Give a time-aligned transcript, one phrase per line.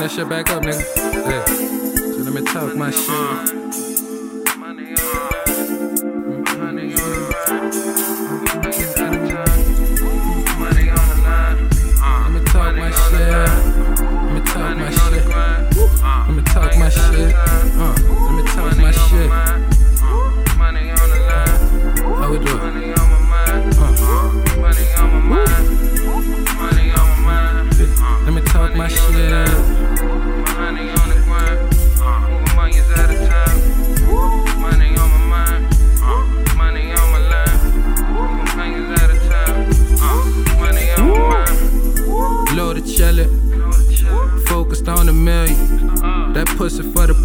[0.00, 0.80] that shit back up, nigga.
[1.28, 1.44] Yeah.
[1.44, 3.99] So let me talk my shit.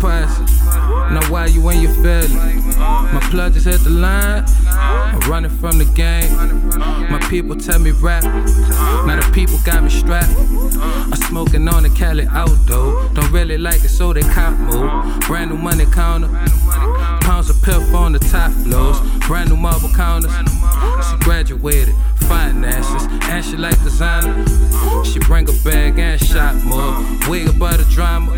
[0.06, 2.30] Now why you when your feel it?
[2.78, 4.46] My plug just hit the line.
[4.68, 6.32] I'm running from the game.
[7.10, 8.24] My people tell me rap.
[8.24, 10.30] Now the people got me strapped.
[10.30, 13.10] I'm smoking on the Cali outdoor.
[13.16, 15.20] Don't really like it, so they cop move.
[15.22, 16.28] Brand new money counter.
[17.22, 19.00] Pounds of piff on the top floors.
[19.26, 20.32] Brand new marble counters.
[21.10, 21.96] She graduated
[22.28, 24.46] finances, and she like designer.
[25.04, 26.94] She bring a bag and shop more.
[27.28, 28.32] Wig about the drama.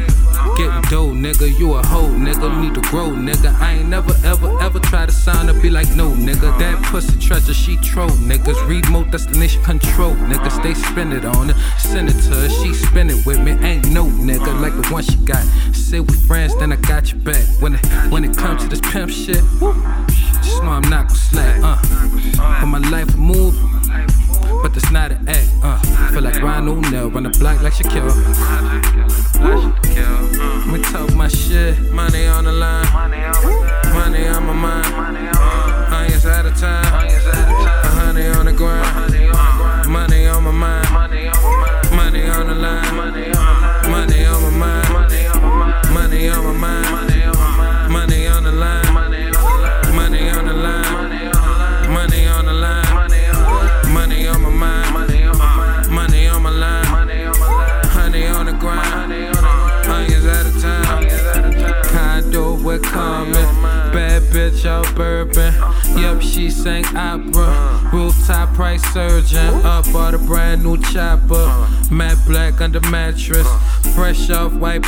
[0.58, 1.58] Getting dough, nigga.
[1.60, 2.62] You a hoe, nigga.
[2.62, 3.54] Need to grow, nigga.
[3.62, 6.58] I ain't never, ever, ever try to sign up, be like, no, nigga.
[6.58, 8.68] That pussy treasure, she troll, niggas.
[8.68, 10.50] Remote destination control, nigga.
[10.52, 11.78] Stay spin it on her.
[11.78, 12.18] Send it
[12.50, 13.52] she spin it with me.
[13.52, 15.44] Ain't no nigga like the one she got.
[15.74, 17.44] Say we friends, then I got your back.
[17.60, 19.74] When it, when it comes to this pimp shit, woo,
[20.42, 21.78] just know I'm not gon' slack, uh.
[22.62, 23.56] But my life move.
[24.64, 25.78] But that's not an act, uh.
[26.12, 28.08] Feel like Ryan O'Neal, run the block like Shaquille.
[29.40, 29.67] Let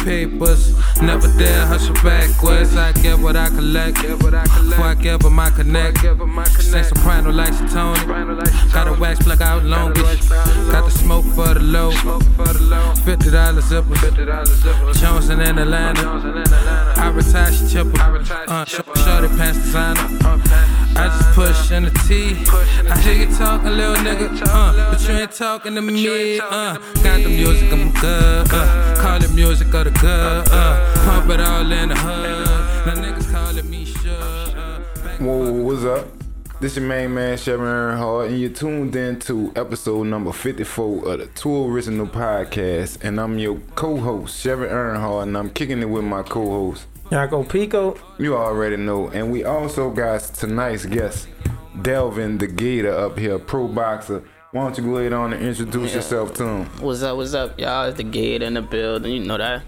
[0.04, 0.75] papers.
[1.01, 2.75] Never dare hustle backwards.
[2.75, 4.01] I get what I collect.
[4.01, 6.00] Before I give her my connect.
[6.62, 8.06] Sing soprano like Tony.
[8.74, 10.28] Got a wax plug out longish.
[10.72, 11.92] Got the smoke for the low.
[13.04, 13.96] Fifty dollars zipper.
[14.94, 16.04] Johnson in Atlanta.
[16.98, 18.00] I retire, she chipper.
[18.48, 20.07] Uh, sh- shorty pants designer.
[20.96, 22.36] I just push in the T.
[22.90, 24.42] I hear you talking, little nigga.
[24.46, 26.40] Uh, but you ain't talking to me.
[26.40, 28.48] Uh, got the music, I'm good.
[28.51, 30.48] Uh, call it music of the good.
[30.51, 32.46] Uh, pump it all in the hood.
[32.86, 34.12] Now niggas calling me sure.
[34.12, 36.07] Uh, back Whoa, what's up?
[36.60, 41.19] This your main man, Chevy Earnhardt, and you're tuned in to episode number 54 of
[41.19, 43.01] the Two Original Podcast.
[43.01, 46.86] And I'm your co-host, Chevy Earnhardt, and I'm kicking it with my co-host.
[47.12, 47.98] Y'all Pico.
[48.18, 49.07] You already know.
[49.07, 51.30] And we also got tonight's guest,
[51.81, 54.22] Delvin the Gator up here, pro boxer.
[54.51, 56.66] Why don't you go ahead on and introduce yourself to him?
[56.81, 57.18] What's up?
[57.18, 57.86] What's up, y'all?
[57.86, 59.12] It's the gate in the building.
[59.13, 59.62] You know that.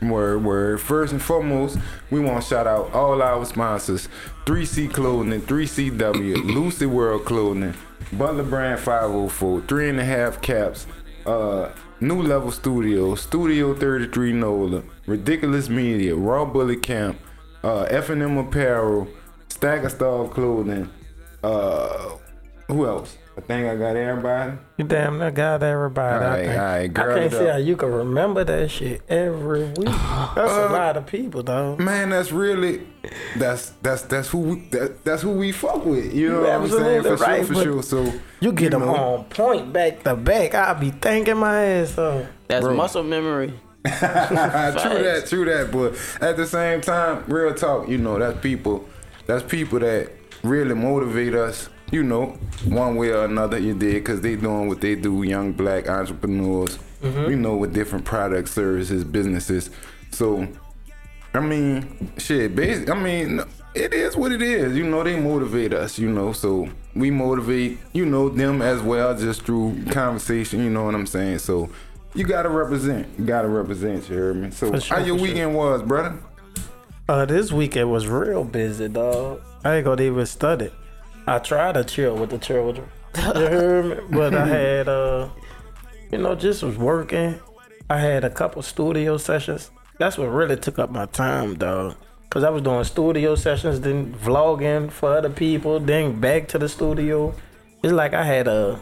[0.00, 0.80] Word, word.
[0.80, 1.78] First and foremost,
[2.12, 4.08] we want to shout out all our sponsors
[4.46, 7.74] 3C Clothing, 3CW, Lucy World Clothing,
[8.12, 10.86] Butler Brand 504, Three and a Half Caps,
[11.26, 17.18] uh, New Level Studio, Studio 33 NOLA, Ridiculous Media, Raw Bully Camp,
[17.64, 19.08] uh, F&M Apparel,
[19.48, 20.88] Stagger Star Clothing,
[21.42, 22.10] uh,
[22.68, 23.16] who else?
[23.40, 24.52] I think I got everybody.
[24.76, 26.24] You damn near got everybody.
[26.24, 26.98] Alright, I, think.
[26.98, 27.52] alright, I can't see up.
[27.52, 29.86] how you can remember that shit every week.
[29.86, 31.74] That's a uh, lot of people, though.
[31.78, 32.86] Man, that's really
[33.38, 36.12] that's that's that's who we that, that's who we fuck with.
[36.12, 37.02] You know You what I'm saying?
[37.02, 37.82] For right, sure, for sure.
[37.82, 38.94] So You get them know.
[38.94, 40.54] on point back to back.
[40.54, 42.26] I'll be thanking my ass off.
[42.46, 42.74] That's Bro.
[42.74, 43.54] muscle memory.
[43.86, 45.70] true that, true that.
[45.72, 48.86] But at the same time, real talk, you know, that's people
[49.26, 50.12] that's people that
[50.42, 51.70] really motivate us.
[51.90, 55.22] You know, one way or another, you did, cause they doing what they do.
[55.22, 59.70] Young black entrepreneurs, you know, with different products, services, businesses.
[60.12, 60.46] So,
[61.34, 62.54] I mean, shit.
[62.54, 62.88] Basic.
[62.90, 63.40] I mean,
[63.74, 64.76] it is what it is.
[64.76, 65.98] You know, they motivate us.
[65.98, 67.78] You know, so we motivate.
[67.92, 70.62] You know them as well, just through conversation.
[70.62, 71.38] You know what I'm saying?
[71.38, 71.70] So,
[72.14, 73.08] you gotta represent.
[73.18, 74.08] You gotta represent.
[74.08, 74.50] You heard me?
[74.50, 75.28] So, sure, how your for sure.
[75.28, 76.18] weekend was, brother?
[77.08, 79.40] Uh, this weekend was real busy, dog.
[79.64, 80.70] I ain't gonna even study.
[81.30, 82.88] I tried to chill with the children.
[83.14, 84.16] You heard me?
[84.16, 85.28] But I had, uh,
[86.10, 87.38] you know, just was working,
[87.88, 89.70] I had a couple studio sessions.
[89.96, 91.94] That's what really took up my time, dog.
[92.30, 96.68] Cause I was doing studio sessions, then vlogging for other people, then back to the
[96.68, 97.32] studio.
[97.80, 98.80] It's like I had a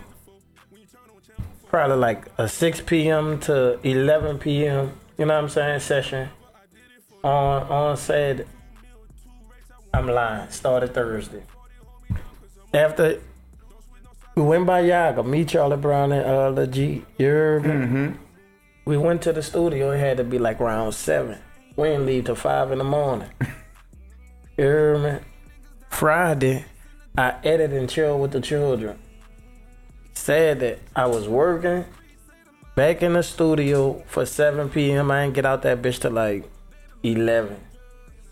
[1.67, 3.41] probably like a 6 p.m.
[3.41, 4.99] to 11 p.m.
[5.19, 5.81] You know what I'm saying?
[5.81, 6.31] Session
[7.23, 8.47] on on said.
[9.93, 10.51] I'm lying.
[10.51, 11.43] Started Thursday.
[12.75, 13.21] After
[14.35, 17.05] we went by Yaga, me, Charlie Brown, and uh, G.
[17.19, 17.27] You?
[17.27, 18.13] Mm-hmm.
[18.85, 19.91] We went to the studio.
[19.91, 21.39] It had to be like around seven.
[21.77, 23.31] We didn't leave till five in the morning.
[24.59, 25.19] you me?
[25.91, 26.65] Friday,
[27.17, 28.99] I edited and chilled with the children.
[30.15, 31.85] Said that I was working
[32.77, 35.11] back in the studio for 7 p.m.
[35.11, 36.49] I didn't get out that bitch till like
[37.03, 37.57] 11.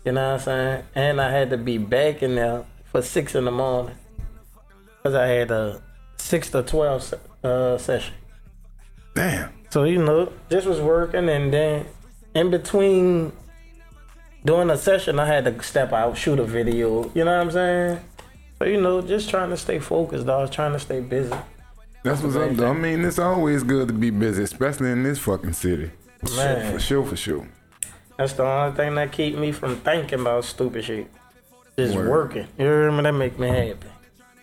[0.05, 0.83] You know what I'm saying?
[0.95, 3.95] And I had to be back in there for 6 in the morning.
[4.97, 5.81] Because I had a
[6.17, 7.13] 6 to 12
[7.43, 8.13] uh, session.
[9.15, 9.51] Damn.
[9.69, 11.85] So you know, this was working, and then
[12.33, 13.31] in between
[14.45, 17.11] doing a session, I had to step out, shoot a video.
[17.13, 17.99] You know what I'm saying?
[18.59, 20.27] So you know, just trying to stay focused.
[20.27, 21.33] I was trying to stay busy.
[22.03, 22.69] That's what's up, though.
[22.69, 25.91] I mean, it's always good to be busy, especially in this fucking city.
[26.19, 26.73] For sure, Man.
[26.73, 27.47] for sure, for sure.
[28.17, 31.07] That's the only thing that keep me from thinking about stupid shit.
[31.77, 32.09] Just Word.
[32.09, 32.47] working.
[32.57, 33.03] You me?
[33.03, 33.87] That make me happy.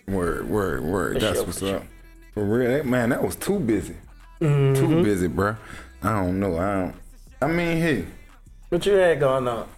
[0.07, 1.15] Word, word, word.
[1.15, 1.85] For That's sure, what's for up.
[2.33, 3.97] For real, that, man, that was too busy.
[4.41, 4.75] Mm-hmm.
[4.75, 5.57] Too busy, bro.
[6.03, 6.59] I don't know.
[6.59, 6.95] I don't.
[7.41, 8.05] I mean, hey.
[8.69, 9.69] What you had going on?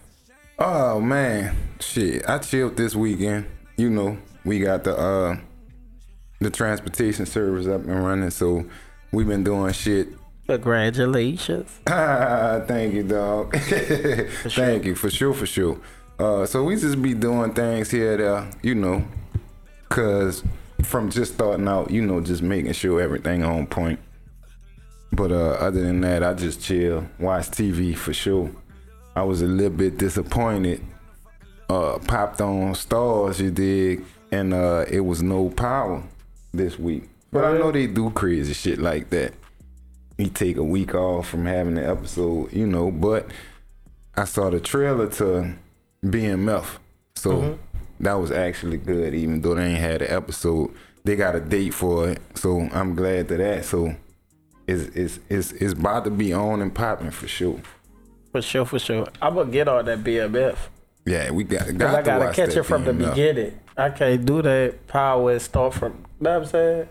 [0.59, 2.27] Oh man, shit.
[2.27, 3.45] I chilled this weekend.
[3.77, 5.37] You know, we got the uh
[6.39, 8.65] the transportation service up and running, so
[9.11, 10.09] we've been doing shit.
[10.47, 11.79] Congratulations.
[11.87, 13.55] Ah, thank you, dog.
[13.57, 15.79] thank you for sure, for sure.
[16.17, 19.05] Uh, so we just be doing things here, there, you know,
[19.89, 20.43] cause
[20.83, 23.99] from just starting out, you know, just making sure everything on point.
[25.11, 28.51] But uh, other than that, I just chill, watch TV for sure.
[29.15, 30.81] I was a little bit disappointed.
[31.69, 36.03] Uh, popped on stars, you dig, and uh, it was no power
[36.53, 37.09] this week.
[37.31, 39.33] But I know they do crazy shit like that.
[40.17, 42.89] You take a week off from having the episode, you know.
[42.89, 43.27] But
[44.15, 45.53] I saw the trailer to
[46.05, 46.77] BMF,
[47.15, 47.59] so
[47.99, 49.13] that was actually good.
[49.13, 50.71] Even though they ain't had an episode,
[51.03, 53.65] they got a date for it, so I'm glad to that.
[53.65, 53.95] So
[54.67, 57.59] it's it's it's it's about to be on and popping for sure.
[58.31, 59.07] For sure, for sure.
[59.21, 60.57] I'm gonna get all that BMF.
[61.05, 61.61] Yeah, we got.
[61.61, 63.57] Cause got I gotta catch it from the beginning.
[63.77, 65.93] I can't do that power and start from.
[65.93, 66.89] You know what I'm saying?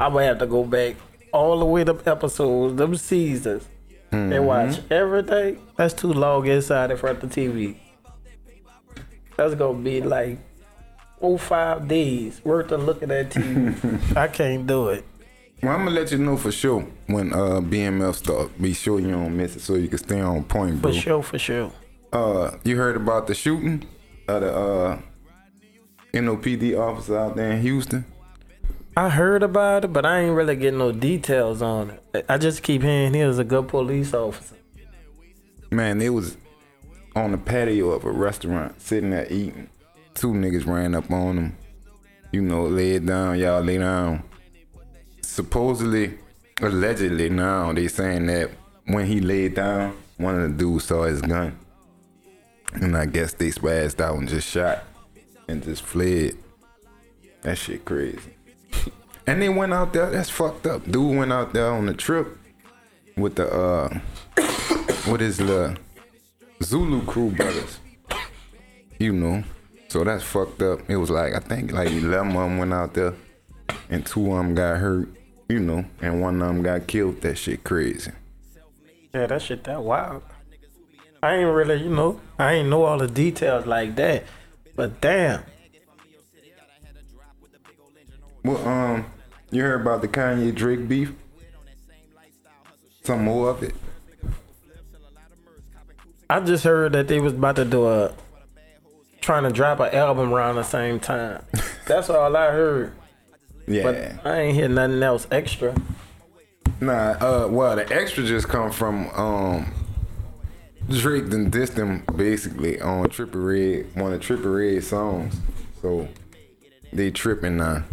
[0.00, 0.96] I'm gonna have to go back
[1.32, 3.66] all the way to the episodes, them seasons,
[4.10, 4.32] Mm-hmm.
[4.32, 5.60] and watch everything.
[5.76, 7.76] That's too long inside in front of the TV.
[9.38, 10.36] That's gonna be like
[11.22, 14.16] oh five days worth of looking at TV.
[14.16, 15.04] I can't do it.
[15.62, 18.60] Well, I'm gonna let you know for sure when uh BMF start.
[18.60, 20.92] Be sure you don't miss it so you can stay on point, bro.
[20.92, 21.72] For sure, for sure.
[22.12, 23.86] Uh, you heard about the shooting
[24.26, 24.98] of the uh
[26.12, 28.06] NOPD officer out there in Houston?
[28.96, 32.26] I heard about it, but I ain't really getting no details on it.
[32.28, 34.56] I just keep hearing he was a good police officer.
[35.70, 36.36] Man, it was
[37.14, 39.68] on the patio of a restaurant sitting there eating.
[40.14, 41.56] Two niggas ran up on them.
[42.32, 44.22] You know, laid down, y'all lay down.
[45.22, 46.18] Supposedly,
[46.60, 48.50] allegedly now, they saying that
[48.86, 51.58] when he laid down, one of the dudes saw his gun.
[52.74, 54.84] And I guess they spazzed out and just shot
[55.48, 56.36] and just fled.
[57.42, 58.34] That shit crazy.
[59.26, 60.84] and they went out there, that's fucked up.
[60.90, 62.36] Dude went out there on the trip
[63.16, 63.88] with the uh
[65.06, 65.76] what is the
[66.62, 67.80] Zulu crew brothers.
[68.98, 69.44] You know.
[69.88, 70.80] So that's fucked up.
[70.88, 73.14] It was like I think like eleven of them went out there
[73.88, 75.08] and two of them got hurt,
[75.48, 77.20] you know, and one of them got killed.
[77.22, 78.12] That shit crazy.
[79.14, 80.22] Yeah, that shit that wild.
[81.22, 84.24] I ain't really, you know, I ain't know all the details like that.
[84.76, 85.42] But damn,
[88.44, 89.06] Well, um,
[89.50, 91.12] you heard about the Kanye Drake beef?
[93.02, 93.74] Some more of it.
[96.30, 98.12] I just heard that they was about to do a
[99.20, 101.42] trying to drop an album around the same time.
[101.86, 102.92] That's all I heard.
[103.66, 103.82] Yeah.
[103.82, 105.74] But I ain't hear nothing else extra.
[106.80, 109.72] Nah, uh, well, the extra just come from um
[110.88, 115.34] Drake done dissed them basically on Trippie Redd, one of Trippie Redd songs.
[115.82, 116.08] So
[116.92, 117.84] they tripping now.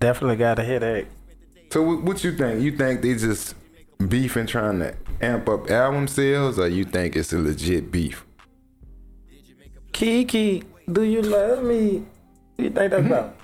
[0.00, 1.06] Definitely got a headache.
[1.70, 2.62] So what, what you think?
[2.62, 3.54] You think they just
[4.08, 8.26] beefing trying to amp up album sales, or you think it's a legit beef?
[9.92, 12.04] Kiki, do you love me?
[12.56, 13.36] What you think that's about?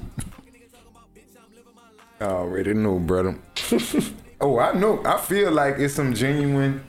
[2.20, 3.38] I already know, brother.
[4.40, 5.00] oh, I know.
[5.04, 6.82] I feel like it's some genuine,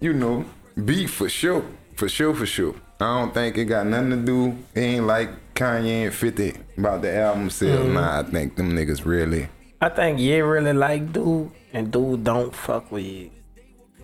[0.00, 0.44] you know,
[0.84, 1.64] beef for sure,
[1.96, 2.74] for sure, for sure.
[3.00, 4.58] I don't think it got nothing to do.
[4.74, 7.86] It ain't like Kanye and 50 about the album sales.
[7.86, 7.94] Mm-hmm.
[7.94, 9.48] Nah, I think them niggas really.
[9.80, 13.32] I think Ye really like dude, and dude don't fuck with Ye.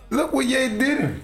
[0.09, 1.21] Look what Ye did.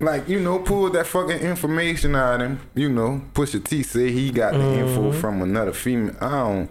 [0.00, 2.60] Like, you know, pulled that fucking information out of him.
[2.74, 6.16] You know, Pusha T say he got the info from another female.
[6.20, 6.70] I don't.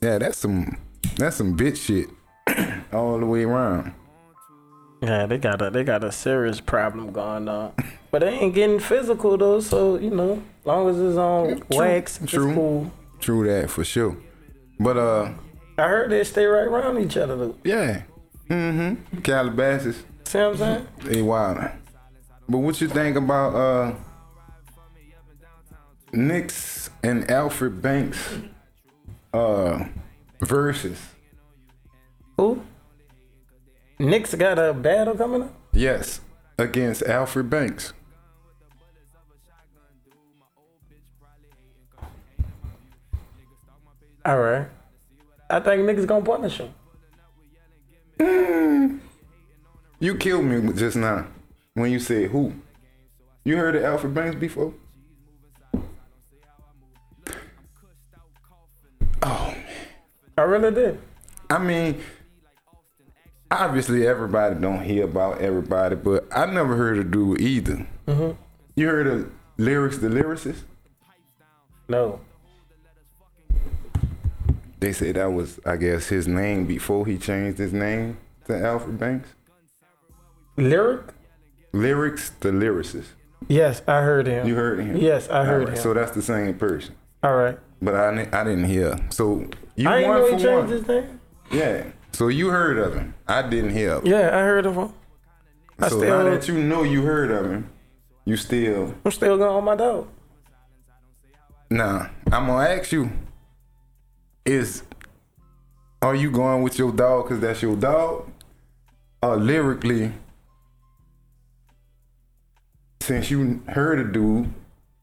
[0.00, 0.76] Yeah, that's some
[1.16, 2.08] that's some bitch shit
[2.92, 3.92] all the way around.
[5.02, 7.74] Yeah, they got a they got a serious problem going on,
[8.10, 9.60] but they ain't getting physical though.
[9.60, 12.54] So you know, long as it's on wax, it's true.
[12.54, 12.92] cool.
[13.20, 14.16] True that for sure.
[14.80, 15.32] But uh,
[15.78, 17.54] I heard they stay right around each other though.
[17.64, 18.02] yeah.
[18.48, 19.18] Mm-hmm.
[19.22, 20.86] Calabasas, See what I'm saying?
[21.04, 21.68] they wild.
[22.48, 23.94] But what you think about uh
[26.12, 28.38] Knicks and Alfred Banks
[29.34, 29.84] uh
[30.40, 30.98] versus?
[32.36, 32.62] Who?
[33.98, 35.54] Knicks got a battle coming up.
[35.72, 36.20] Yes,
[36.58, 37.92] against Alfred Banks.
[44.24, 44.66] All right.
[45.48, 46.74] I think niggas gonna punish him.
[48.20, 48.98] Hmm.
[50.00, 51.26] You killed me just now
[51.74, 52.52] when you said who.
[53.44, 54.74] You heard of Alfred Banks before?
[59.22, 59.88] Oh man,
[60.36, 60.98] I really did.
[61.48, 62.00] I mean,
[63.50, 67.86] obviously everybody don't hear about everybody, but I never heard of dude either.
[68.06, 68.32] Mm-hmm.
[68.74, 70.62] You heard of lyrics, the lyricist?
[71.88, 72.20] No.
[74.78, 78.98] They say that was, I guess, his name before he changed his name to Alfred
[78.98, 79.30] Banks.
[80.56, 81.02] Lyric?
[81.72, 83.06] Lyrics, the lyricist.
[83.48, 84.46] Yes, I heard him.
[84.46, 84.96] You heard him?
[84.96, 85.82] Yes, I heard Alright, him.
[85.82, 86.94] So that's the same person.
[87.22, 87.58] All right.
[87.80, 88.96] But I, I didn't hear.
[89.10, 90.68] So you I won he for changed one.
[90.68, 91.20] his name.
[91.50, 91.84] Yeah.
[92.12, 93.14] So you heard of him.
[93.28, 94.12] I didn't hear of him.
[94.12, 94.92] Yeah, I heard of him.
[95.78, 97.70] I so still- now that you know you heard of him,
[98.24, 100.08] you still I'm still going on my dog.
[101.70, 103.10] Nah, I'm gonna ask you:
[104.46, 104.84] Is
[106.00, 108.30] are you going with your dog because that's your dog,
[109.20, 110.12] or lyrically?
[113.00, 114.48] Since you heard a dude,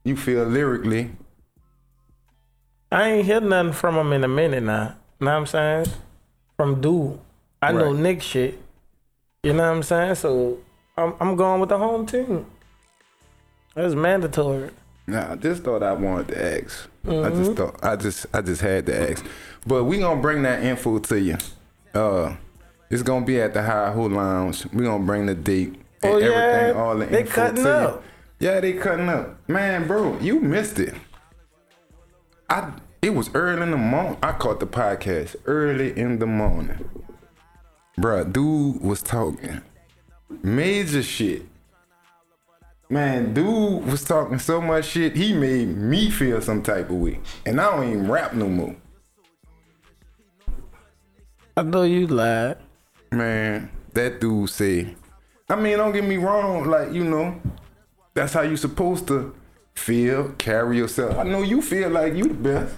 [0.02, 1.10] you feel lyrically.
[2.90, 4.96] I ain't hear nothing from him in a minute now.
[5.20, 5.86] Know what I'm saying?
[6.56, 7.18] From dude.
[7.60, 8.58] I know Nick shit.
[9.42, 10.14] You know what I'm saying?
[10.14, 10.58] So
[10.96, 12.46] I'm I'm going with the home team.
[13.74, 14.70] That's mandatory.
[15.06, 16.88] Nah, I just thought I wanted to ask.
[17.06, 19.24] I just thought I just I just had to ask.
[19.66, 21.36] But we gonna bring that info to you.
[21.94, 22.34] Uh,
[22.90, 24.66] it's gonna be at the Hi-Ho Lounge.
[24.72, 26.26] We gonna bring the date and Oh, yeah?
[26.26, 27.68] everything, all the They info cutting to you.
[27.68, 28.02] up.
[28.40, 29.48] Yeah, they cutting up.
[29.48, 30.94] Man, bro, you missed it.
[32.48, 34.16] I it was early in the morning.
[34.22, 36.88] I caught the podcast early in the morning.
[37.98, 39.60] Bruh, dude was talking
[40.42, 41.42] major shit.
[42.90, 47.20] Man, dude was talking so much shit, he made me feel some type of way.
[47.46, 48.76] And I don't even rap no more.
[51.56, 52.58] I know you lied.
[53.10, 54.94] Man, that dude say,
[55.48, 57.40] I mean, don't get me wrong, like, you know,
[58.12, 59.34] that's how you supposed to
[59.74, 61.16] feel, carry yourself.
[61.18, 62.74] I know you feel like you the best.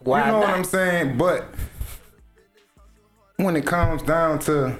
[0.00, 0.50] Why you know what?
[0.50, 1.16] I'm saying?
[1.16, 1.46] But
[3.36, 4.76] when it comes down to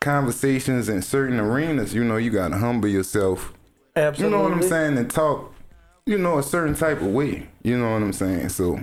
[0.00, 3.52] conversations in certain arenas, you know, you gotta humble yourself.
[3.94, 4.24] Absolutely.
[4.24, 4.98] You know what I'm saying?
[4.98, 5.52] And talk,
[6.06, 7.48] you know, a certain type of way.
[7.62, 8.48] You know what I'm saying?
[8.48, 8.80] So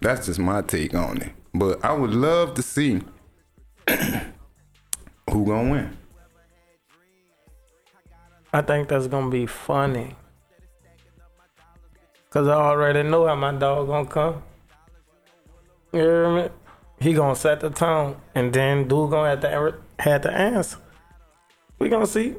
[0.00, 1.32] that's just my take on it.
[1.52, 3.02] But I would love to see
[3.88, 5.96] who gonna win.
[8.52, 10.14] I think that's gonna be funny.
[12.30, 14.42] Cause I already know how my dog gonna come.
[15.92, 16.48] You hear me?
[17.00, 19.50] He gonna set the tone, and then dude gonna have to
[19.98, 20.78] have to answer.
[21.78, 22.34] We gonna see.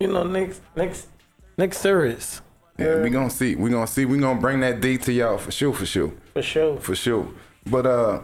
[0.00, 1.08] You know, next next
[1.56, 2.40] next series
[2.78, 3.54] Yeah, we gonna see.
[3.54, 4.04] We gonna see.
[4.04, 6.12] We gonna bring that date to y'all for sure, for sure.
[6.32, 6.76] for sure.
[6.80, 7.28] For sure.
[7.66, 8.20] But uh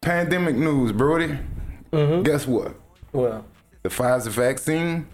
[0.00, 1.38] pandemic news, Brody.
[1.92, 2.74] Guess what?
[3.12, 3.44] Well,
[3.82, 5.08] The Pfizer vaccine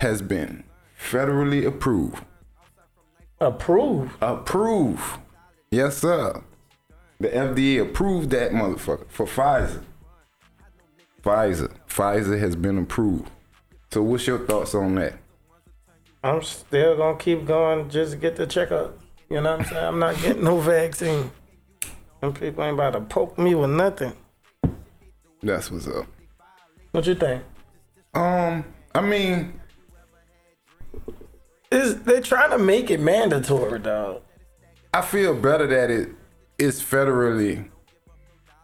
[0.00, 0.62] has been
[0.98, 2.24] federally approved.
[3.40, 4.12] approved.
[4.20, 5.18] Approved.
[5.70, 6.42] Yes, sir.
[7.18, 9.82] The FDA approved that motherfucker for Pfizer.
[11.22, 11.72] Pfizer.
[11.88, 13.30] Pfizer has been approved.
[13.92, 15.14] So what's your thoughts on that?
[16.22, 18.98] I'm still gonna keep going just to get the checkup.
[19.28, 19.84] You know what I'm saying?
[19.86, 21.30] I'm not getting no vaccine.
[22.20, 24.12] Them people ain't about to poke me with nothing.
[25.42, 26.06] That's what's up.
[26.92, 27.42] What you think?
[28.14, 29.60] Um, I mean,
[31.70, 34.22] Is they trying to make it mandatory, dog?
[34.92, 36.08] I feel better that it
[36.58, 37.68] is federally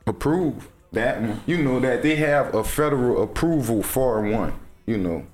[0.06, 0.68] approved.
[0.92, 4.54] That you know, that they have a federal approval for one,
[4.86, 5.26] you know.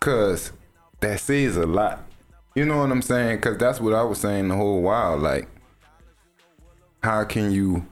[0.00, 0.52] Cause
[1.00, 2.04] that says a lot.
[2.54, 3.40] You know what I'm saying?
[3.40, 5.18] Cause that's what I was saying the whole while.
[5.18, 5.48] Like,
[7.02, 7.86] how can you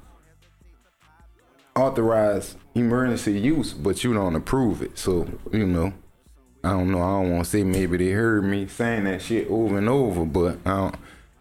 [1.75, 4.99] authorize emergency use, but you don't approve it?
[4.99, 5.93] So, you know,
[6.65, 7.01] I don't know.
[7.01, 10.25] I don't want to say maybe they heard me saying that shit over and over,
[10.25, 10.97] but I don't.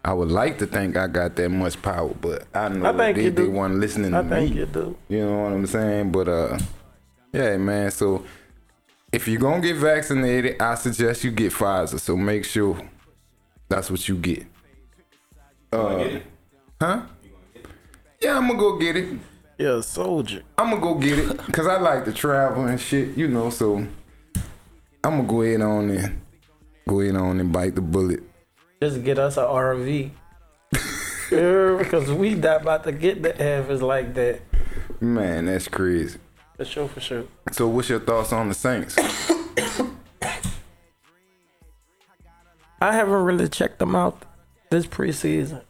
[0.06, 3.16] I would like to think I got that much power, but I know I think
[3.16, 3.50] they, you they do.
[3.50, 4.26] weren't listening to me.
[4.26, 4.60] I think me.
[4.60, 4.96] you do.
[5.08, 6.12] You know what I'm saying?
[6.12, 6.58] But uh
[7.32, 7.90] yeah, man.
[7.90, 8.24] So
[9.10, 11.98] if you're gonna get vaccinated, I suggest you get Pfizer.
[11.98, 12.80] So make sure
[13.68, 14.46] that's what you get.
[15.72, 16.20] Uh,
[16.80, 17.02] huh?
[18.20, 19.18] Yeah, I'm gonna go get it.
[19.58, 20.42] Yeah, soldier.
[20.56, 23.50] I'm gonna go get it because I like to travel and shit, you know.
[23.50, 23.78] So
[25.02, 26.20] I'm gonna go ahead on and
[26.86, 28.22] go ahead on and bite the bullet.
[28.80, 30.10] Just get us an RV.
[31.30, 34.40] yeah, because we not about to get the average like that.
[35.00, 36.18] Man, that's crazy.
[36.56, 37.24] For sure, for sure.
[37.52, 38.96] So what's your thoughts on the Saints?
[42.80, 44.22] I haven't really checked them out
[44.70, 45.62] this preseason,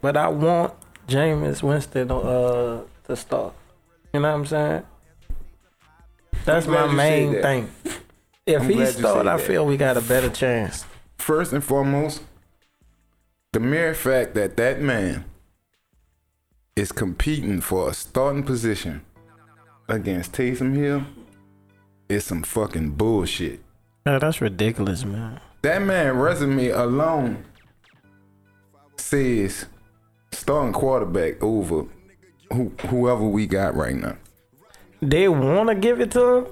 [0.00, 0.74] but I want
[1.08, 3.54] Jameis Winston uh, to start.
[4.14, 4.82] You know what I'm saying?
[6.44, 7.42] That's my main that.
[7.42, 7.70] thing.
[8.46, 10.84] If I'm he start, I feel we got a better chance.
[11.18, 12.22] First and foremost,
[13.52, 15.24] the mere fact that that man
[16.74, 19.02] is competing for a starting position
[19.88, 21.04] against Taysom Hill
[22.08, 23.60] is some fucking bullshit.
[24.06, 25.38] Yeah, that's ridiculous, man.
[25.60, 27.44] That man resume alone
[28.96, 29.66] says
[30.32, 31.84] starting quarterback over
[32.52, 34.16] who, whoever we got right now.
[35.02, 36.46] They want to give it to him,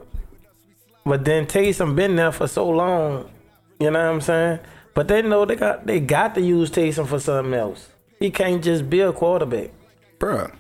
[1.06, 3.30] but then Taysom been there for so long.
[3.78, 4.60] You know what I'm saying?
[4.94, 7.88] But they know they got they got to use Taysom for something else.
[8.18, 9.70] He can't just be a quarterback.
[10.18, 10.52] Bruh,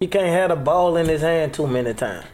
[0.00, 2.26] He can't have the ball in his hand too many times.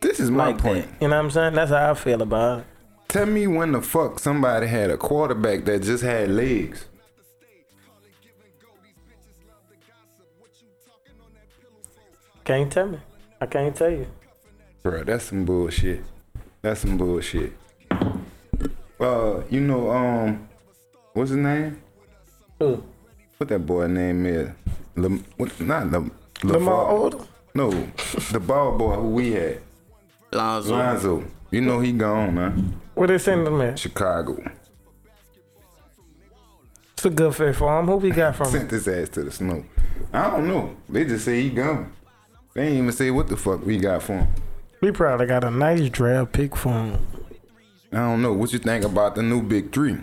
[0.00, 0.84] this is my Like point.
[0.86, 1.02] that.
[1.02, 1.54] You know what I'm saying?
[1.54, 2.64] That's how I feel about it.
[3.08, 6.84] Tell me when the fuck somebody had a quarterback that just had legs.
[12.44, 12.98] Can't tell me.
[13.40, 14.06] I can't tell you.
[14.82, 16.02] Bro, that's some bullshit.
[16.62, 17.52] That's some bullshit.
[19.00, 20.48] Uh, you know, um,
[21.16, 21.80] what's his name?
[22.58, 22.82] Who?
[23.38, 24.50] What that boy name is?
[24.96, 26.10] Lam- what, not Lam-
[26.42, 27.26] Lamar LaFar- Odom?
[27.54, 27.70] No,
[28.32, 29.60] the ball boy who we had,
[30.32, 30.76] Lonzo.
[30.76, 31.24] Lonzo.
[31.50, 32.80] You know he gone, man.
[32.94, 33.78] Where they send him at?
[33.78, 34.42] Chicago
[36.92, 37.86] It's a good fit for him.
[37.86, 39.64] Who we got from sent his ass to the snow.
[40.12, 40.76] I don't know.
[40.88, 41.92] They just say he gone.
[42.54, 44.28] They ain't even say what the fuck we got for him.
[44.82, 47.06] We probably got a nice draft pick for him.
[47.92, 48.32] I don't know.
[48.34, 49.96] What you think about the new big three?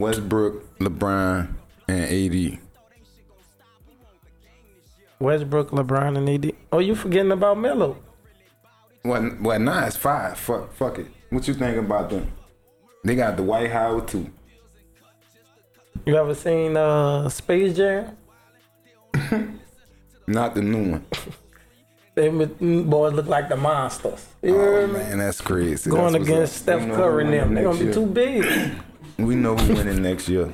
[0.00, 1.46] Westbrook, LeBron,
[1.86, 2.58] and AD.
[5.18, 6.54] Westbrook, LeBron, and AD.
[6.72, 7.98] Oh, you forgetting about Melo?
[9.04, 10.38] Well, well, now it's five.
[10.38, 11.08] Fuck, fuck it.
[11.28, 12.32] What you think about them?
[13.04, 14.30] They got the White House too.
[16.06, 18.16] You ever seen uh, Space Jam?
[20.26, 21.04] Not the new one.
[22.14, 24.26] they boys look like the monsters.
[24.40, 25.90] You Oh man, that's crazy.
[25.90, 26.56] Going That's against.
[26.56, 27.54] Steph Curry and them.
[27.54, 28.80] They're gonna be too big.
[29.26, 30.52] We know who winning next year.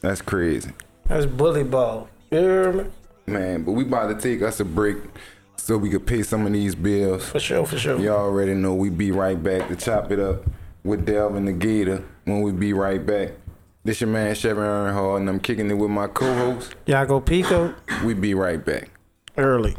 [0.00, 0.70] That's crazy,
[1.06, 2.08] That's bully ball.
[2.30, 2.90] You hear
[3.26, 3.64] man.
[3.64, 4.96] But we about to take us a break
[5.56, 7.28] so we could pay some of these bills.
[7.28, 7.98] For sure, for sure.
[8.00, 10.44] Y'all already know we be right back to chop it up
[10.84, 13.32] with Delvin the Gator when we be right back.
[13.84, 16.74] This your man Chevy Earnhardt and I'm kicking it with my co-host.
[16.86, 18.90] Y'all go Pico We be right back.
[19.36, 19.76] early.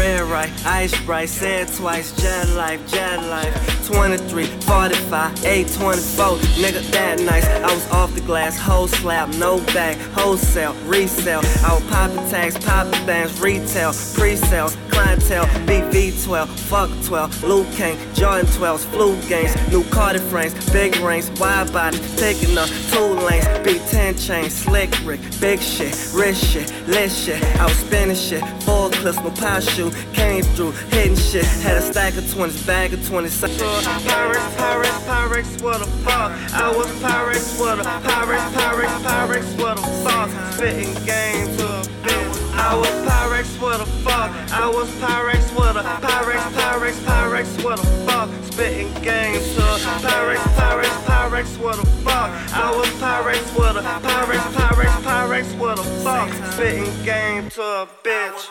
[0.00, 3.80] Bread right, ice bright, said twice, jet life, jet life.
[3.86, 7.44] 23, 45, 824, nigga that nice.
[7.46, 11.40] I was off the glass, whole slab, no bag, wholesale, resale.
[11.66, 18.46] I was poppin' tags, poppin' bands, retail, pre-sales, clientele, BV12, fuck 12, Luke Kane, Jordan
[18.46, 24.24] 12s, flu games, new Cardi frames, big rings, wide body, taking up two lanes, B10
[24.24, 27.42] chain, slick Rick, big shit, rich shit, lit shit.
[27.58, 31.82] I was spinning shit, full clips, no power shoe, came through, hitting shit, had a
[31.82, 33.40] stack of 20s, bag of 20s.
[33.40, 36.32] Pyrex, Pyrex, Pyrex, what a fuck.
[36.52, 40.52] I was Pyrex, what a Pyrex, Pyrex, Pyrex, what a fuck.
[40.54, 42.54] Spitting game to a bitch.
[42.54, 44.30] I was Pyrex, what a fuck.
[44.52, 48.28] I was Pyrex, what a Pyrex, Pyrex, Pyrex, what a fuck.
[48.52, 52.30] Spitting game to a Pyrex, Pyrex, Pyrex, what a fuck.
[52.54, 56.30] I was Pyrex, what a Pyrex, Pyrex, Pyrex, what a fuck.
[56.52, 58.48] Spitting game to a bitch.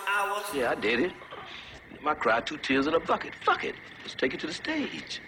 [0.54, 1.12] Yeah, I did it.
[2.06, 3.36] I cry, two tears in a bucket.
[3.36, 3.76] Fuck it.
[4.02, 5.22] Let's take it to the stage.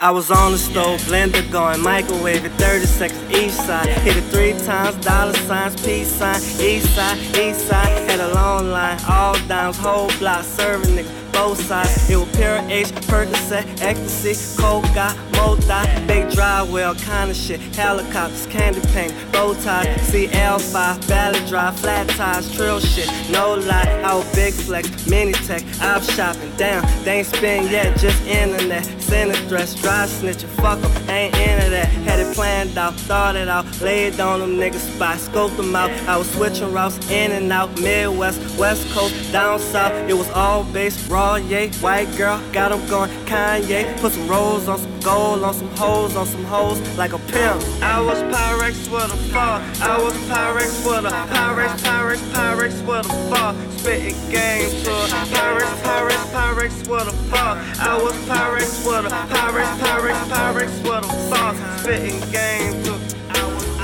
[0.00, 3.88] I was on the stove, blender going, microwave it 30 seconds each side.
[3.88, 8.10] Hit it three times, dollar signs, peace sign, east side, east side.
[8.10, 12.08] Had a long line, all dimes, whole block, serving niggas both sides.
[12.08, 15.66] It was pure H, Percocet, ecstasy, coca, multi,
[16.06, 17.60] big dry well, kinda shit.
[17.76, 23.08] Helicopters, candy paint, bow ties, CL5, Valley Drive, flat tires, trill shit.
[23.30, 26.52] No lie, I was big flex, mini tech, I'm shopping.
[26.56, 28.84] Damn, they ain't spin yet, just internet.
[29.00, 31.88] Send a threats, dry snitching, fuck 'em, ain't into that.
[32.06, 35.90] Had it planned out, thought it out, laid on them niggas spot, scoped them out.
[36.08, 39.92] I was switching routes in and out, Midwest, West Coast, down south.
[40.08, 41.68] It was all based raw, yay.
[41.80, 43.82] White girl, got got 'em going Kanye.
[44.00, 47.62] Put some rolls on some gold, on some hoes, on some hoes, like a pimp.
[47.82, 49.60] I was Pyrex with a fall.
[49.80, 53.54] I was Pyrex with a Pyrex, Pyrex, Pyrex with a fall.
[53.78, 57.54] Spitting game to a Pyrex, Pyrex, Pyrex with a fall.
[57.80, 61.54] I was Pyrex with a Pyrex, Pyrex, Pyrex with a fall.
[61.78, 62.92] Spitting game to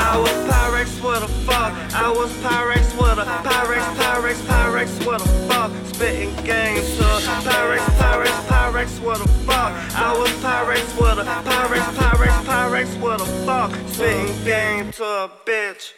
[0.02, 1.72] I was Pyrex with a fuck.
[1.94, 5.70] I was Pyrex with a Pyrex, Pyrex, Pyrex with a fuck.
[5.94, 7.04] Spitting games to
[7.46, 9.72] Pyrex, Pyrex, Pyrex with a fuck.
[9.94, 13.72] I was Pyrex with a Pyrex, Pyrex, Pyrex with a fuck.
[13.88, 15.92] Spitting game to a bitch.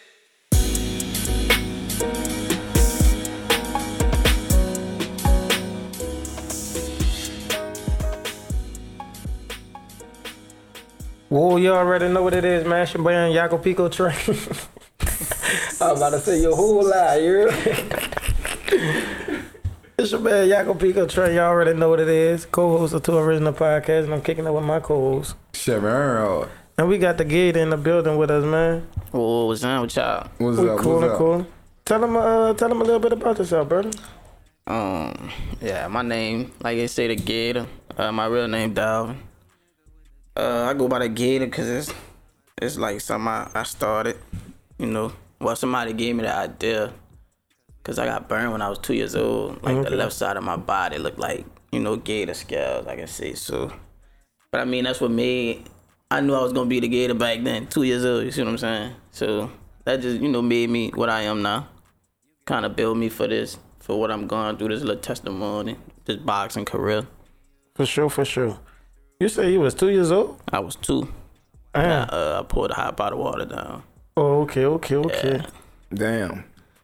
[11.32, 12.82] Whoa, you already know what it is, man.
[12.82, 14.12] It's your boy on Yaco Pico train.
[15.80, 18.08] I'm about to say your whole lie, you heard?
[19.98, 21.36] It's your man Yaco Pico train.
[21.36, 22.44] y'all already know what it is.
[22.44, 25.36] Co-host of two original podcasts, and I'm kicking it with my co-host.
[25.54, 26.48] Chevron.
[26.76, 28.86] And we got the gate in the building with us, man.
[29.12, 30.28] Whoa, what's up with y'all?
[30.36, 30.78] What's We up?
[30.80, 31.18] cool What's and up?
[31.18, 31.46] cool.
[31.86, 33.90] Tell him, uh, tell him a little bit about yourself, brother.
[34.66, 35.30] Um,
[35.62, 37.66] yeah, my name, like they say, the Gator.
[37.96, 39.16] Uh, my real name, Dalvin.
[40.34, 41.94] Uh, I go by the Gator because it's
[42.60, 44.16] it's like something I, I started.
[44.78, 46.92] You know, well, somebody gave me the idea
[47.78, 49.62] because I got burned when I was two years old.
[49.62, 52.86] Like the left side of my body looked like you know gator scales.
[52.86, 53.72] I can say so.
[54.50, 55.68] But I mean, that's what made.
[56.10, 58.24] I knew I was gonna be the Gator back then, two years old.
[58.24, 58.94] You see what I'm saying?
[59.12, 59.50] So
[59.84, 61.68] that just you know made me what I am now.
[62.44, 64.68] Kind of build me for this, for what I'm going through.
[64.68, 67.06] This little testimony, this boxing career.
[67.74, 68.58] For sure, for sure.
[69.22, 70.40] You say you was two years old?
[70.52, 71.06] I was two.
[71.72, 72.08] Damn.
[72.10, 73.84] Uh, I poured a hot pot of water down.
[74.16, 75.42] Oh, okay, okay, okay.
[75.94, 76.42] Damn.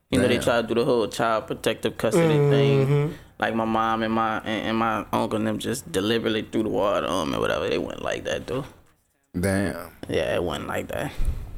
[0.08, 0.42] You know, they Damn.
[0.44, 2.50] try to do the whole child protective custody Mm-hmm.
[2.52, 3.14] thing.
[3.40, 6.68] Like my mom and my and, and my uncle and them just deliberately threw the
[6.68, 7.68] water on me whatever.
[7.68, 8.64] They went like that though.
[9.38, 9.90] Damn.
[10.08, 11.10] Yeah, it wasn't like that.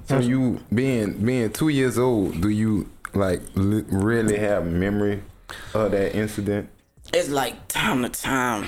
[0.07, 5.23] So you being being two years old, do you like li- really have memory
[5.75, 6.71] of that incident?
[7.13, 8.67] It's like time to time,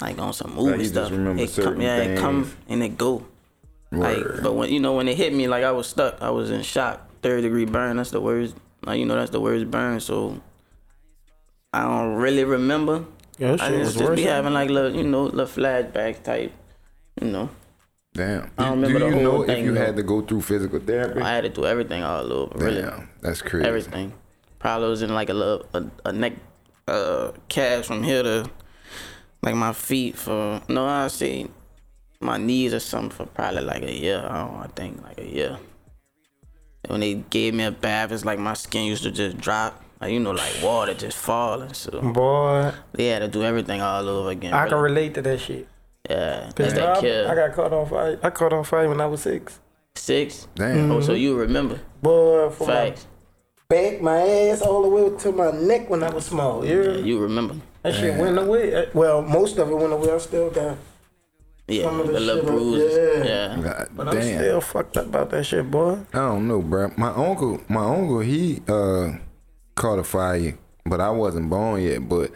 [0.00, 1.10] like on some movie just stuff.
[1.10, 3.26] remember it come, certain yeah, it come and it go.
[3.92, 6.20] Like, but when you know when it hit me, like I was stuck.
[6.22, 7.96] I was in shock, third degree burn.
[7.96, 8.56] That's the worst.
[8.84, 10.00] Like you know, that's the worst burn.
[10.00, 10.40] So
[11.72, 13.04] I don't really remember.
[13.38, 16.22] Yeah, that I shit just, was just be having like little, you know, little flashbacks
[16.22, 16.52] type.
[17.20, 17.50] You know,
[18.14, 18.50] Damn.
[18.56, 19.80] I don't do remember you the know whole if you though.
[19.80, 21.20] had to go through physical therapy?
[21.20, 22.58] I had to do everything all over.
[22.58, 22.88] Really,
[23.20, 23.66] that's crazy.
[23.66, 24.12] everything.
[24.58, 26.34] Probably was in like a little a, a neck
[26.86, 28.50] uh cast from here to
[29.42, 31.46] like my feet for no I say
[32.20, 34.18] my knees or something for probably like a year.
[34.18, 35.58] I don't know, I think like a year.
[36.84, 39.82] And when they gave me a bath, it's like my skin used to just drop.
[40.00, 41.74] Like you know, like water just falling.
[41.74, 44.54] So Boy, they had to do everything all over again.
[44.54, 45.68] I can relate to that shit.
[46.08, 47.26] Yeah, Cause that's that I, kid.
[47.26, 48.18] I got caught on fire.
[48.22, 49.60] I caught on fire when I was six.
[49.94, 50.48] Six.
[50.54, 50.90] Damn.
[50.90, 51.20] Oh, so mm-hmm.
[51.20, 51.80] you remember?
[52.00, 53.06] Boy, from Facts.
[53.68, 56.64] my back, my ass, all the way to my neck when I was small.
[56.64, 57.56] You hear Yeah, you remember?
[57.82, 58.74] That shit went away.
[58.74, 60.12] Uh, Well, most of it went away.
[60.12, 60.76] I still got,
[61.68, 63.24] Yeah, Some of the the little shit up- bruises.
[63.24, 63.24] yeah.
[63.56, 63.62] Yeah.
[63.62, 65.98] God but I'm still fucked up about that shit, boy.
[66.12, 66.90] I don't know, bro.
[66.96, 69.12] My uncle, my uncle, he uh
[69.76, 72.08] caught a fire, but I wasn't born yet.
[72.08, 72.32] But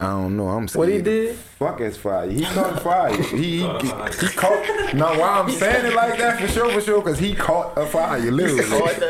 [0.00, 0.46] I don't know.
[0.46, 0.78] I'm scared.
[0.78, 1.34] What he did?
[1.34, 2.30] Fuck his fire.
[2.30, 3.20] He caught a fire.
[3.20, 4.94] He he, he caught.
[4.94, 7.84] Now why I'm saying it like that for sure, for sure, because he caught a
[7.84, 8.20] fire.
[8.20, 8.62] Literally,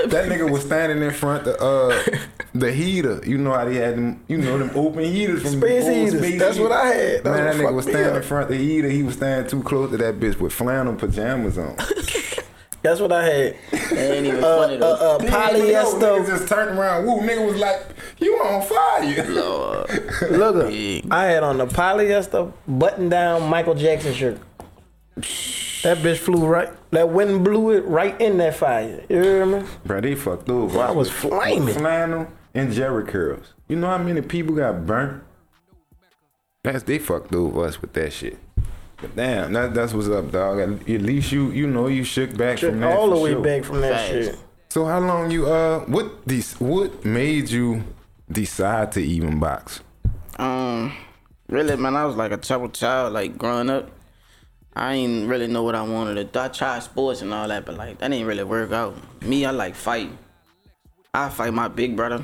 [0.07, 2.17] that nigga was standing in front of uh
[2.55, 3.21] the heater.
[3.27, 4.25] You know how they had them.
[4.29, 6.21] You know them open heaters from Space before heaters.
[6.21, 6.71] Space That's heaters.
[6.71, 7.25] what I had.
[7.25, 8.89] That's Man, that nigga was fucked me standing in front of the heater.
[8.89, 11.77] He was standing too close to that bitch with flannel pajamas on.
[12.83, 13.57] That's what I had.
[13.73, 14.95] It ain't even Uh, funny uh, though.
[14.95, 16.27] uh, Nigga Nigga polyester.
[16.27, 17.07] just turned around.
[17.07, 17.85] Woo, nigga was like,
[18.19, 19.27] you on fire.
[19.31, 19.91] Lord.
[20.31, 21.07] Look, at- Big.
[21.11, 24.39] I had on the polyester button down Michael Jackson shirt.
[25.83, 26.69] That bitch flew right.
[26.93, 29.05] That wind blew it right in that fire.
[29.09, 29.65] You hear me?
[29.85, 30.81] Bro, they fucked over.
[30.81, 31.75] I was With flaming.
[31.75, 33.55] Flannel and Jerry curls.
[33.69, 35.23] You know how many people got burnt?
[36.65, 38.39] That's they fucked over us with that shit.
[39.01, 40.59] But damn, that, that's what's up, dog.
[40.59, 42.97] At, at least you you know you shook back from that.
[42.97, 43.43] all for the way sure.
[43.43, 44.11] back from that Facts.
[44.11, 44.39] shit.
[44.71, 47.85] So how long you uh what these what made you
[48.31, 49.81] decide to even box?
[50.39, 50.93] Um,
[51.49, 53.91] really, man, I was like a troubled child, like growing up.
[54.75, 56.39] I ain't really know what I wanted to do.
[56.39, 58.97] I tried sports and all that, but like that didn't really work out.
[59.23, 60.11] Me, I like fight.
[61.15, 62.23] I fight my big brother,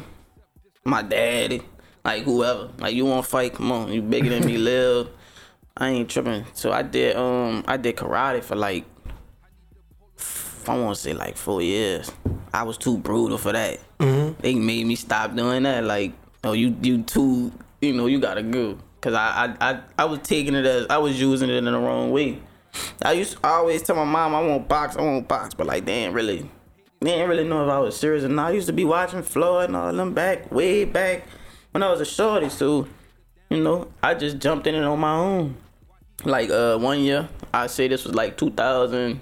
[0.85, 1.63] my daddy,
[2.05, 2.71] like whoever.
[2.79, 3.55] Like you want to fight?
[3.55, 5.09] Come on, you bigger than me, Lil.
[5.77, 6.45] I ain't tripping.
[6.55, 8.85] So I did um I did karate for like
[10.67, 12.11] I want to say like four years.
[12.53, 13.81] I was too brutal for that.
[14.41, 15.85] They made me stop doing that.
[15.85, 16.13] Like,
[16.45, 18.79] oh, you you too, you know, you gotta go.
[19.01, 21.79] Cause I I I, I was taking it as I was using it in the
[21.79, 22.41] wrong way.
[23.03, 25.85] I used to always tell my mom I want box, I want box, but like
[25.85, 26.49] they ain't really,
[27.01, 28.51] they didn't really know if I was serious or not.
[28.51, 31.25] I used to be watching Floyd and all them back way back
[31.73, 32.49] when I was a shorty.
[32.49, 32.89] So,
[33.51, 35.57] you know, I just jumped in it on my own.
[36.25, 39.21] Like uh one year, I say this was like 2000.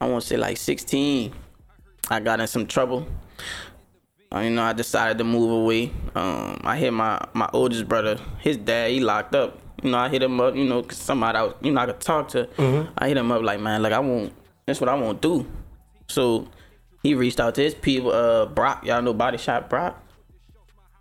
[0.00, 1.32] I want to say like 16.
[2.10, 3.06] I got in some trouble.
[4.34, 5.90] Uh, you know, I decided to move away.
[6.14, 8.18] Um, I hit my my oldest brother.
[8.40, 9.58] His dad, he locked up.
[9.82, 10.54] You know, I hit him up.
[10.54, 12.48] You know, cause somebody I was, you know, I could talk to.
[12.98, 14.32] I hit him up like, man, like I won't
[14.66, 15.46] That's what I won't do.
[16.08, 16.48] So
[17.02, 18.12] he reached out to his people.
[18.12, 20.02] Uh, Brock, y'all know Body Shop Brock.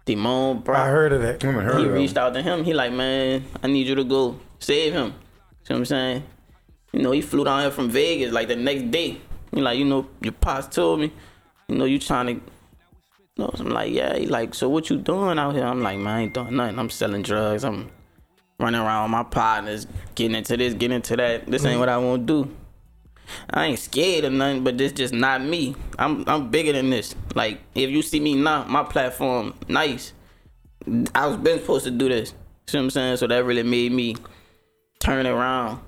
[0.05, 1.43] Demone Brock I heard of that.
[1.43, 2.23] I heard he of reached them.
[2.27, 2.63] out to him.
[2.63, 5.13] He like, man, I need you to go save him.
[5.63, 6.23] See what I'm saying?
[6.93, 9.21] You know, he flew down here from Vegas like the next day.
[9.53, 11.11] He like, you know, your pops told me,
[11.67, 12.33] you know, you trying to.
[12.33, 12.41] You
[13.43, 14.17] know, so I'm like, yeah.
[14.17, 15.65] He like, so what you doing out here?
[15.65, 16.79] I'm like, man, I ain't doing nothing.
[16.79, 17.63] I'm selling drugs.
[17.63, 17.91] I'm
[18.59, 21.45] running around with my partners, getting into this, getting into that.
[21.45, 22.55] This ain't what I want to do.
[23.49, 25.75] I ain't scared of nothing, but this just not me.
[25.99, 27.15] I'm I'm bigger than this.
[27.35, 30.13] Like if you see me now, my platform nice.
[31.13, 32.29] I was been supposed to do this.
[32.67, 33.17] See what I'm saying?
[33.17, 34.15] So that really made me
[34.99, 35.79] turn it around.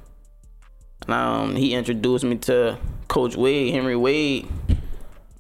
[1.04, 4.48] And, um, he introduced me to Coach Wade, Henry Wade.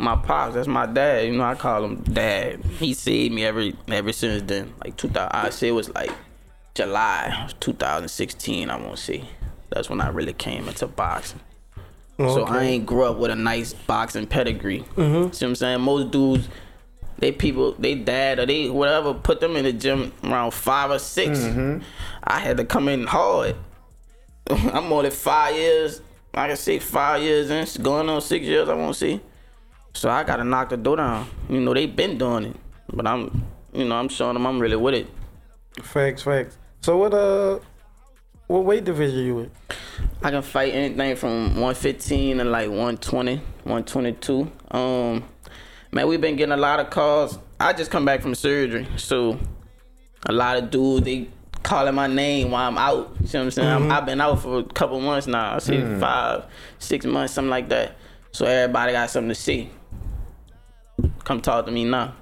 [0.01, 1.25] My pops, that's my dad.
[1.27, 2.63] You know, I call him dad.
[2.79, 4.73] He saved me every ever since then.
[4.83, 6.11] Like 2000, I say it was like
[6.73, 8.69] July of 2016.
[8.69, 9.25] I won't say.
[9.69, 11.41] That's when I really came into boxing.
[12.17, 14.83] So I ain't grew up with a nice boxing pedigree.
[14.95, 15.81] See what I'm saying?
[15.81, 16.49] Most dudes,
[17.19, 20.99] they people, they dad or they whatever put them in the gym around five or
[20.99, 21.39] 6
[22.23, 23.55] I had to come in hard.
[24.49, 26.01] I'm more than five years.
[26.33, 28.69] I can say five years in, going on six years.
[28.69, 29.19] I won't see.
[29.93, 31.27] So I gotta knock the door down.
[31.49, 32.55] You know they been doing it,
[32.93, 35.07] but I'm, you know, I'm showing them I'm really with it.
[35.83, 36.57] Facts, facts.
[36.81, 37.59] So what uh,
[38.47, 39.51] what weight division you in?
[40.23, 44.51] I can fight anything from 115 to like 120, 122.
[44.71, 45.23] Um,
[45.91, 47.39] man, we've been getting a lot of calls.
[47.59, 49.39] I just come back from surgery, so
[50.25, 51.27] a lot of dudes they
[51.63, 53.15] calling my name while I'm out.
[53.21, 53.67] You see what I'm saying?
[53.69, 55.55] I'm, I've been out for a couple months now.
[55.55, 56.45] I say five,
[56.79, 57.97] six months, something like that.
[58.31, 59.69] So everybody got something to see.
[61.23, 62.15] Come talk to me now.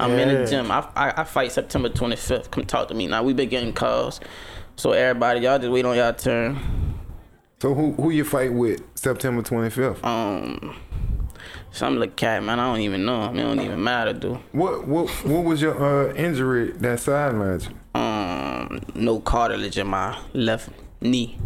[0.00, 0.70] I'm in the gym.
[0.70, 2.50] I, I I fight September 25th.
[2.50, 3.22] Come talk to me now.
[3.22, 4.20] We been getting calls.
[4.76, 6.58] So everybody, y'all just wait on y'all turn.
[7.60, 10.02] So who who you fight with September 25th?
[10.04, 10.76] um
[11.70, 13.38] some little cat man I don't even know him.
[13.38, 14.38] It don't even matter dude.
[14.52, 18.00] What what what was your uh, injury that sidelined you?
[18.00, 21.38] Um no cartilage in my left knee.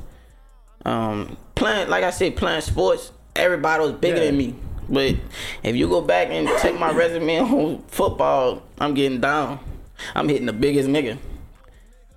[0.85, 4.27] Um playing like I said playing sports everybody was bigger Yeah.
[4.27, 4.55] than me.
[4.89, 5.17] But
[5.63, 9.61] if you go back and check my resume on football, I'm getting down.
[10.15, 11.17] I'm hitting the biggest nigga.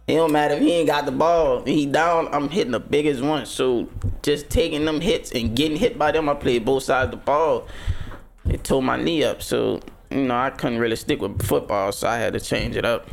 [0.07, 1.59] It don't matter if he ain't got the ball.
[1.61, 3.45] If he down, I'm hitting the biggest one.
[3.45, 3.87] So
[4.23, 7.25] just taking them hits and getting hit by them, I played both sides of the
[7.25, 7.67] ball.
[8.49, 9.41] It tore my knee up.
[9.41, 12.86] So, you know, I couldn't really stick with football, so I had to change it
[12.86, 13.08] up.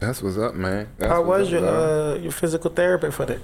[0.00, 0.88] That's what's up, man.
[0.98, 3.38] That's How was up, your uh your physical therapy for that?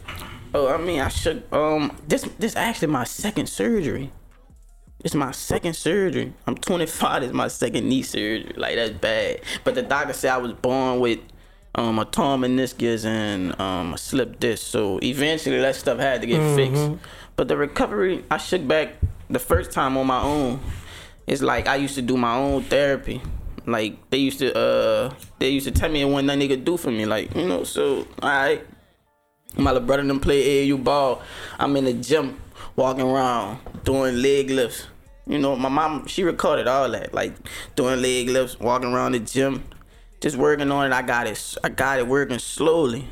[0.55, 1.45] Oh, I mean, I should.
[1.53, 4.11] Um, this this actually my second surgery.
[5.05, 6.33] It's my second surgery.
[6.49, 7.23] I'm 25.
[7.23, 8.53] It's my second knee surgery.
[8.57, 9.43] Like that's bad.
[9.63, 11.21] But the doctor said I was born with
[11.77, 14.67] um a torn meniscus and um a slip disc.
[14.67, 16.91] So eventually that stuff had to get fixed.
[17.37, 18.95] But the recovery, I shook back
[19.31, 20.61] the first time on my own.
[21.27, 23.21] It's like I used to do my own therapy.
[23.67, 26.77] Like they used to uh they used to tell me what nothing they could do
[26.77, 27.05] for me.
[27.05, 28.67] Like you know, so alright.
[29.57, 31.23] My little brother them play AAU ball.
[31.59, 32.41] I'm in the gym,
[32.77, 34.87] walking around, doing leg lifts.
[35.27, 37.35] You know, my mom, she recorded all that, like
[37.75, 39.65] doing leg lifts, walking around the gym,
[40.21, 40.95] just working on it.
[40.95, 43.09] I got it, I got it working slowly.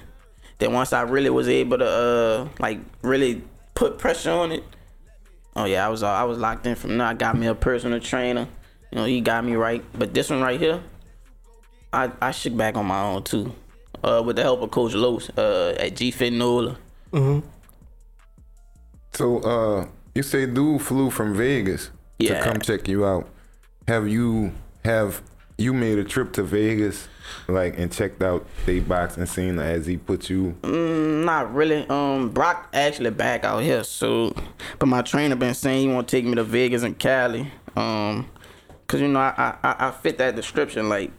[0.59, 3.43] Then once I really was able to, uh, like really
[3.75, 4.65] put pressure on it.
[5.57, 7.07] Oh yeah, I was, uh, I was locked in from there.
[7.07, 8.47] I got me a personal trainer.
[8.93, 9.83] You know, he got me right.
[9.99, 10.81] But this one right here,
[11.93, 13.53] I, I shook back on my own too.
[14.05, 16.77] uh, with the help of Coach Los uh, at G Fit Nola.
[19.13, 22.39] So, uh, you say dude flew from Vegas Yeah.
[22.39, 23.29] to come check you out.
[23.89, 24.53] Have you
[24.85, 25.23] have
[25.59, 27.09] you made a trip to Vegas,
[27.49, 28.79] like, and checked out the
[29.17, 30.57] and seen as he put you?
[30.63, 31.87] Mm, not really.
[31.89, 34.35] Um, Brock actually back out here, so
[34.79, 37.51] but my trainer been saying he want to take me to Vegas and Cali.
[37.75, 38.29] Um,
[38.87, 40.89] cause you know I I, I fit that description.
[40.89, 41.11] Like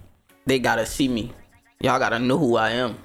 [0.46, 1.34] they gotta see me.
[1.80, 2.98] Y'all gotta know who I am.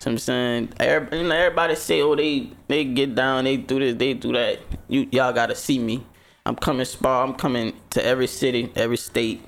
[0.00, 3.78] So I'm saying, everybody, you know, everybody say, oh, they they get down, they do
[3.78, 4.60] this, they do that.
[4.88, 6.04] You y'all gotta see me.
[6.44, 7.24] I'm coming spar.
[7.26, 9.42] I'm coming to every city, every state.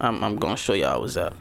[0.00, 1.34] I'm I'm gonna show y'all what's up.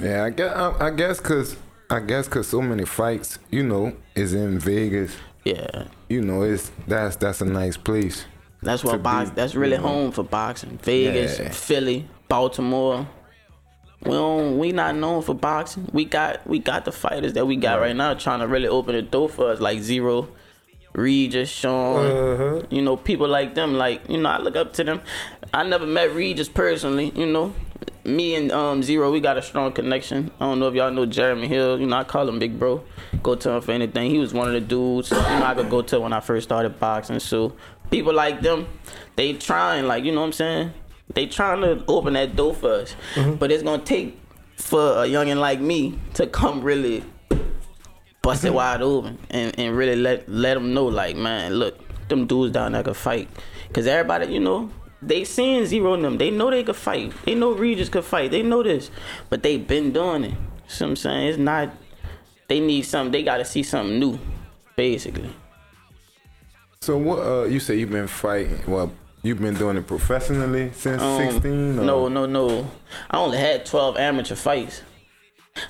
[0.00, 1.56] Yeah, I guess I, I guess cause
[1.90, 5.14] I guess cause so many fights, you know, is in Vegas.
[5.44, 5.88] Yeah.
[6.08, 8.24] You know, it's that's that's a nice place.
[8.62, 9.28] That's what box.
[9.30, 9.88] be, That's really you know.
[9.88, 10.78] home for boxing.
[10.82, 11.50] Vegas, Yeah.
[11.50, 13.06] Philly, Baltimore.
[14.02, 14.58] We don't.
[14.58, 15.88] We not known for boxing.
[15.92, 16.46] We got.
[16.46, 19.28] We got the fighters that we got right, now trying to really open the door
[19.28, 20.28] for us, like Zero,
[20.94, 22.04] Regis, Sean.
[22.06, 22.62] Uh-huh.
[22.70, 23.74] You know, people like them.
[23.74, 25.00] Like you know, I look up to them.
[25.52, 27.12] I never met Regis personally.
[27.14, 27.54] You know,
[28.04, 30.30] me and um Zero, we got a strong connection.
[30.40, 31.80] I don't know if y'all know Jeremy Hill.
[31.80, 32.84] You know, I call him Big Bro.
[33.22, 34.10] Go to him for anything.
[34.10, 35.10] He was one of the dudes.
[35.10, 37.18] You know, I could go to when I first started boxing.
[37.20, 37.54] So
[37.90, 38.66] people like them,
[39.16, 40.72] they trying like you know what I'm saying.
[41.12, 42.96] They trying to open that door for us,
[43.38, 44.18] but it's gonna take
[44.56, 47.04] for a youngin like me to come really
[48.22, 51.78] bust it wide open and, and really let let them know like man look
[52.08, 53.28] them dudes down there could fight
[53.68, 54.70] because everybody you know
[55.06, 58.30] they seeing zero in them they know they could fight they know Regis could fight
[58.30, 58.90] they know this
[59.30, 60.34] but they been doing it
[60.66, 61.70] so I'm saying it's not
[62.48, 64.18] they need something they gotta see something new
[64.76, 65.30] basically
[66.80, 67.18] So what?
[67.20, 68.60] Uh, you say you've been fighting.
[68.66, 68.92] Well,
[69.22, 71.78] you've been doing it professionally since Um, sixteen.
[71.78, 72.70] or- No, no, no.
[73.10, 74.82] I only had twelve amateur fights.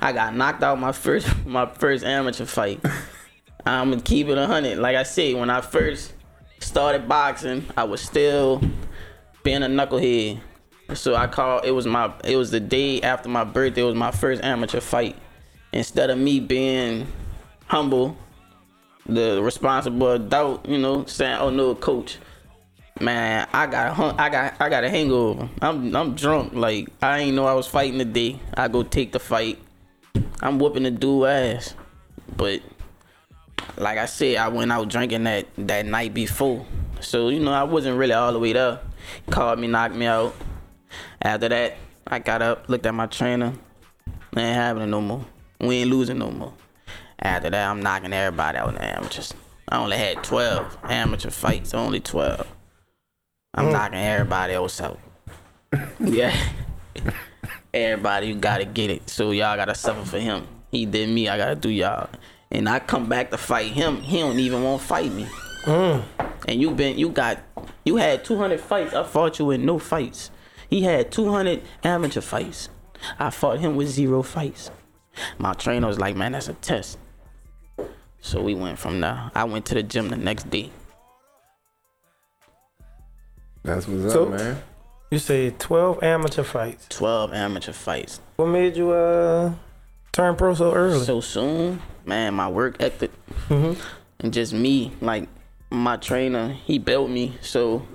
[0.02, 2.80] I got knocked out my first my first amateur fight.
[3.66, 4.78] I'm gonna keep it hundred.
[4.78, 6.14] Like I said, when I first
[6.58, 8.60] started boxing, I was still
[9.44, 10.40] being a knucklehead.
[10.94, 11.64] So I called.
[11.64, 12.12] It was my.
[12.24, 13.82] It was the day after my birthday.
[13.82, 15.16] It was my first amateur fight.
[15.72, 17.06] Instead of me being
[17.66, 18.16] humble,
[19.06, 22.18] the responsible adult, you know, saying, "Oh no, coach."
[23.00, 25.48] Man, I got a I got I got a hangover.
[25.62, 26.52] I'm I'm drunk.
[26.52, 28.40] Like I ain't know I was fighting today.
[28.54, 29.58] I go take the fight.
[30.40, 31.74] I'm whooping the dude ass.
[32.36, 32.60] But
[33.76, 36.66] like I said, I went out drinking that that night before.
[37.00, 38.80] So, you know, I wasn't really all the way there.
[39.30, 40.34] Called me, knocked me out.
[41.22, 41.76] After that,
[42.06, 43.52] I got up, looked at my trainer.
[44.36, 45.24] Ain't happening no more.
[45.60, 46.52] We ain't losing no more.
[47.18, 49.32] After that, I'm knocking everybody out in the amateurs.
[49.68, 52.46] I only had 12 amateur fights, only 12.
[53.54, 53.70] I'm oh.
[53.70, 54.98] knocking everybody else out.
[56.00, 56.36] yeah.
[57.72, 59.08] Everybody, you gotta get it.
[59.08, 60.46] So y'all gotta suffer for him.
[60.70, 62.08] He did me, I gotta do y'all.
[62.50, 64.00] And I come back to fight him.
[64.00, 65.26] He don't even want to fight me.
[65.62, 66.04] Mm.
[66.46, 67.38] And you been, you got,
[67.84, 68.94] you had 200 fights.
[68.94, 70.30] I fought you with no fights.
[70.70, 72.68] He had 200 amateur fights.
[73.18, 74.70] I fought him with zero fights.
[75.38, 76.98] My trainer was like, man, that's a test.
[78.20, 79.30] So we went from there.
[79.34, 80.70] I went to the gym the next day.
[83.62, 84.62] That's what's So- up, man.
[85.10, 86.86] You say 12 amateur fights.
[86.88, 88.20] 12 amateur fights.
[88.36, 89.52] What made you uh
[90.12, 91.04] turn pro so early?
[91.04, 93.10] So soon, man, my work ethic
[93.48, 93.76] Mhm.
[94.20, 95.28] and just me, like
[95.70, 97.36] my trainer, he built me.
[97.40, 97.86] So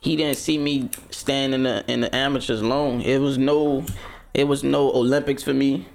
[0.00, 3.02] he didn't see me stand in the in the amateurs long.
[3.02, 3.84] It was no,
[4.34, 5.86] it was no Olympics for me.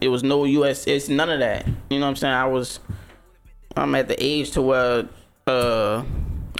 [0.00, 0.86] It was no US.
[0.86, 1.66] It's none of that.
[1.90, 2.34] You know what I'm saying?
[2.34, 2.80] I was,
[3.76, 5.08] I'm at the age to where,
[5.46, 6.04] uh,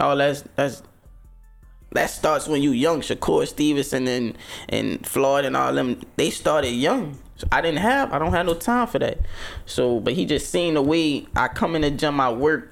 [0.01, 0.83] all that's that's
[1.93, 3.01] that starts when you young.
[3.01, 7.19] Shakur Stevenson and and Floyd and all them, they started young.
[7.37, 9.19] So I didn't have, I don't have no time for that.
[9.67, 12.72] So, but he just seen the way I come in the gym, I work,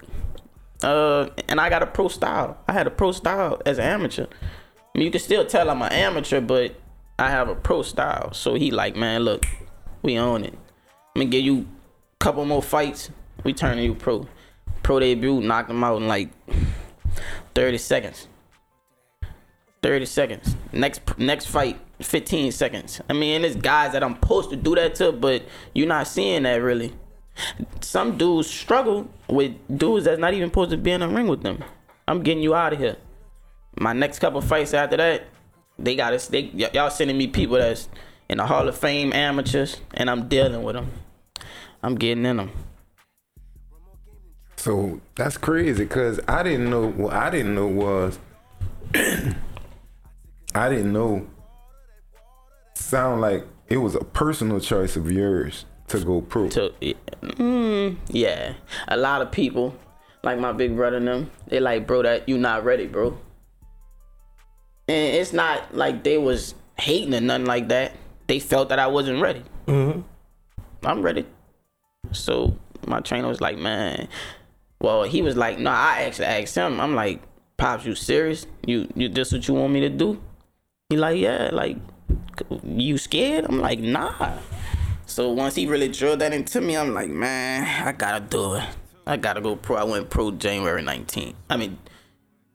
[0.83, 2.59] uh, and I got a pro style.
[2.67, 4.27] I had a pro style as an amateur.
[4.27, 6.75] I mean, you can still tell I'm an amateur, but
[7.19, 8.33] I have a pro style.
[8.33, 9.47] So he like, man, look,
[10.03, 10.55] we own it.
[11.15, 13.11] I'm gonna give you a couple more fights.
[13.45, 14.27] We turning you pro.
[14.83, 16.31] Pro debut, knocked him out in like
[17.55, 18.27] 30 seconds.
[19.83, 20.57] 30 seconds.
[20.73, 23.01] Next next fight, 15 seconds.
[23.09, 26.43] I mean, there's guys that I'm supposed to do that to, but you're not seeing
[26.45, 26.93] that really.
[27.81, 31.43] Some dudes struggle with dudes that's not even supposed to be in the ring with
[31.43, 31.63] them.
[32.07, 32.97] I'm getting you out of here.
[33.79, 35.25] My next couple fights after that,
[35.79, 36.27] they got us.
[36.27, 37.89] They y- y'all sending me people that's
[38.29, 40.91] in the Hall of Fame amateurs, and I'm dealing with them.
[41.83, 42.51] I'm getting in them.
[44.57, 46.91] So that's crazy because I didn't know.
[46.91, 48.19] What I didn't know was
[48.95, 51.27] I didn't know.
[52.75, 56.49] Sound like it was a personal choice of yours to go pro.
[56.51, 56.73] To,
[57.23, 58.55] mm, yeah,
[58.89, 59.75] a lot of people,
[60.23, 63.19] like my big brother and them, they like, bro, that you not ready, bro.
[64.89, 67.93] And it's not like they was hating or nothing like that.
[68.27, 69.43] They felt that I wasn't ready.
[69.67, 70.05] Mhm.
[70.85, 71.27] I'm ready.
[72.13, 74.09] So my trainer was like, man,
[74.81, 76.81] well, he was like, no, I actually asked him.
[76.81, 77.21] I'm like,
[77.57, 78.47] pops, you serious?
[78.67, 80.21] You you this what you want me to do?
[80.89, 81.77] He like, yeah, like,
[82.65, 83.45] you scared?
[83.45, 84.39] I'm like, nah.
[85.11, 88.63] So once he really drilled that into me, I'm like, man, I gotta do it.
[89.05, 89.77] I gotta go pro.
[89.77, 91.35] I went pro January 19th.
[91.51, 91.79] I mean,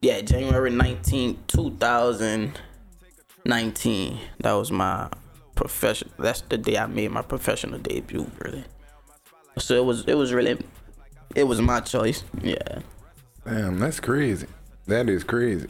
[0.02, 4.20] yeah, January 19th, 2019.
[4.40, 5.10] That was my
[5.56, 6.10] profession.
[6.18, 8.64] That's the day I made my professional debut, really.
[9.58, 10.58] So it was, it was really,
[11.36, 12.24] it was my choice.
[12.42, 12.80] Yeah.
[13.44, 14.48] Damn, that's crazy.
[14.88, 15.68] That is crazy.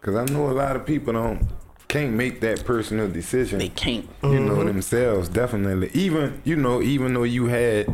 [0.00, 1.46] Cause I know a lot of people don't
[1.88, 3.58] can't make that personal decision.
[3.58, 4.08] They can't.
[4.22, 5.90] you know themselves definitely.
[5.94, 7.86] Even you know, even though you had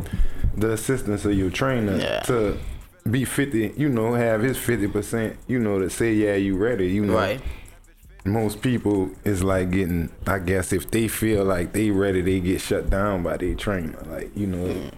[0.57, 2.19] the assistance of your trainer Yeah.
[2.21, 2.57] to
[3.09, 6.87] be fifty, you know, have his fifty percent, you know, to say yeah, you ready,
[6.89, 7.15] you know.
[7.15, 7.41] Right.
[8.25, 12.61] Most people is like getting I guess if they feel like they ready, they get
[12.61, 14.01] shut down by their trainer.
[14.09, 14.91] Like, you know, Mm.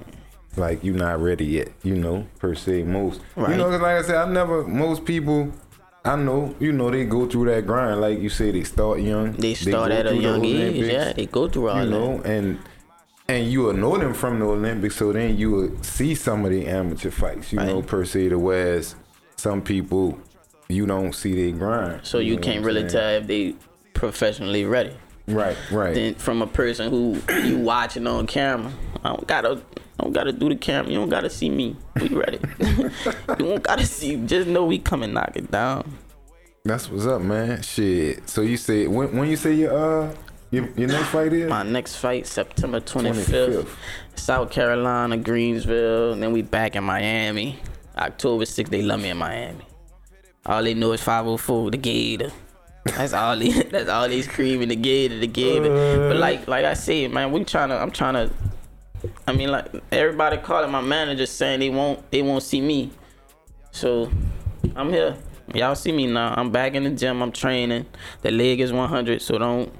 [0.57, 2.83] like you're not ready yet, you know, per se.
[2.83, 3.49] Most right.
[3.49, 5.51] you know, know, 'cause like I said, I never most people
[6.05, 7.99] I know, you know, they go through that grind.
[7.99, 9.33] Like you say, they start young.
[9.33, 10.75] They start go at a young age.
[10.75, 12.29] Olympics Yeah, they go through all you know, that.
[12.29, 12.59] and
[13.27, 16.51] and you will know them from the Olympics, so then you will see some of
[16.51, 18.27] the amateur fights, you know, per se.
[18.27, 18.95] the whereas
[19.35, 20.19] some people,
[20.67, 22.05] you don't see their grind.
[22.05, 23.55] So you know can't really tell if they
[23.93, 24.93] professionally ready.
[25.28, 25.95] Right, right.
[25.95, 28.71] Then from a person who you watching on camera,
[29.03, 29.61] I don't gotta,
[29.99, 30.91] I don't gotta do the camera.
[30.91, 31.76] You don't gotta see me.
[31.99, 32.39] We ready.
[32.59, 32.91] you
[33.39, 34.17] don't gotta see.
[34.17, 35.97] Just know we coming knock it down.
[36.63, 37.61] That's what's up, man.
[37.61, 38.28] Shit.
[38.30, 40.15] So you say when when you say your uh
[40.51, 43.67] your, your next fight is My next fight September 25th, 25th.
[44.15, 46.13] South Carolina, Greensville.
[46.13, 47.59] And then we back in Miami.
[47.97, 49.65] October 6th, they love me in Miami.
[50.45, 52.32] All they know is 504, the Gator.
[52.86, 53.49] That's all they.
[53.71, 54.69] That's all they screaming.
[54.69, 55.69] The Gator, the Gator.
[56.07, 57.75] But like, like I said, man, we trying to.
[57.75, 58.33] I'm trying to.
[59.27, 62.09] I mean, like everybody calling my manager saying they won't.
[62.11, 62.91] They won't see me.
[63.71, 64.09] So,
[64.75, 65.17] I'm here.
[65.53, 66.33] Y'all see me now.
[66.36, 67.21] I'm back in the gym.
[67.21, 67.86] I'm training.
[68.21, 69.21] The leg is 100.
[69.21, 69.73] So don't.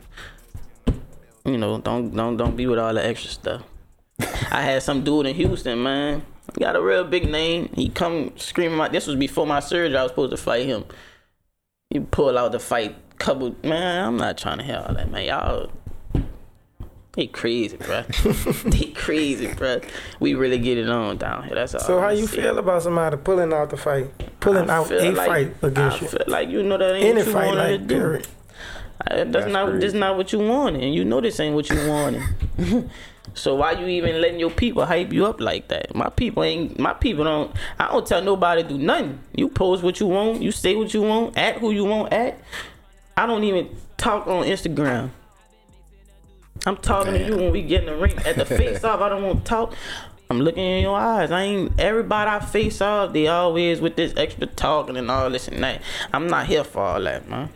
[1.46, 3.64] You know, don't don't don't be with all the extra stuff.
[4.20, 6.26] I had some dude in Houston, man.
[6.54, 7.70] He got a real big name.
[7.76, 9.96] He come screaming my this was before my surgery.
[9.96, 10.86] I was supposed to fight him.
[11.96, 15.24] He pull out the fight couple man, I'm not trying to hear all that, man.
[15.26, 15.72] Y'all
[17.14, 18.02] they crazy, bro.
[18.66, 19.80] they crazy, bro.
[20.20, 21.56] We really get it on down here.
[21.56, 21.80] That's all.
[21.80, 22.44] So how I'm you saying.
[22.44, 24.10] feel about somebody pulling out the fight,
[24.42, 26.08] pulling I out feel a like- fight against I you?
[26.10, 27.96] feel like you know that ain't Any what you fight, wanted like to do.
[27.96, 28.28] period.
[29.10, 29.80] That's, That's not crazy.
[29.80, 32.22] this not what you wanted, and you know this ain't what you wanted.
[33.36, 35.94] so why you even letting your people hype you up like that?
[35.94, 36.80] My people ain't.
[36.80, 37.56] My people don't.
[37.78, 39.20] I don't tell nobody to do nothing.
[39.36, 40.42] You post what you want.
[40.42, 41.38] You say what you want.
[41.38, 42.14] At who you want.
[42.14, 42.40] At.
[43.18, 45.12] I don't even talk on Instagram.
[46.66, 48.18] I'm talking to you when we get in the ring.
[48.26, 49.76] At the face off, I don't want to talk.
[50.30, 51.30] I'm looking in your eyes.
[51.30, 53.14] I ain't everybody I face off.
[53.14, 55.82] They always with this extra talking and all this and that.
[56.14, 57.50] I'm not here for all that, man.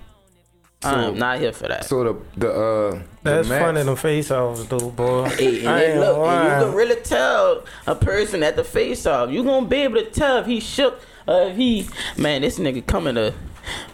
[0.81, 1.83] I'm not here for that.
[1.85, 5.27] so the the uh the That's match- funny, them face offs, dude, boy.
[5.37, 8.63] Hey, and I then ain't look, and you can really tell a person at the
[8.63, 9.29] face off.
[9.29, 12.85] You gonna be able to tell if he shook or if he man, this nigga
[12.85, 13.33] coming to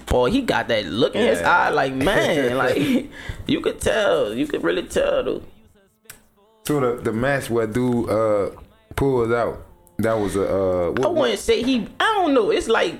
[0.05, 2.77] boy, he got that look in his eye like man, like
[3.47, 4.33] you could tell.
[4.33, 5.41] You could really tell though.
[6.67, 8.51] So the the match where dude uh
[8.95, 9.65] pulled out.
[9.97, 11.87] That was a uh what, I wouldn't say he.
[11.99, 12.51] I don't know.
[12.51, 12.93] It's like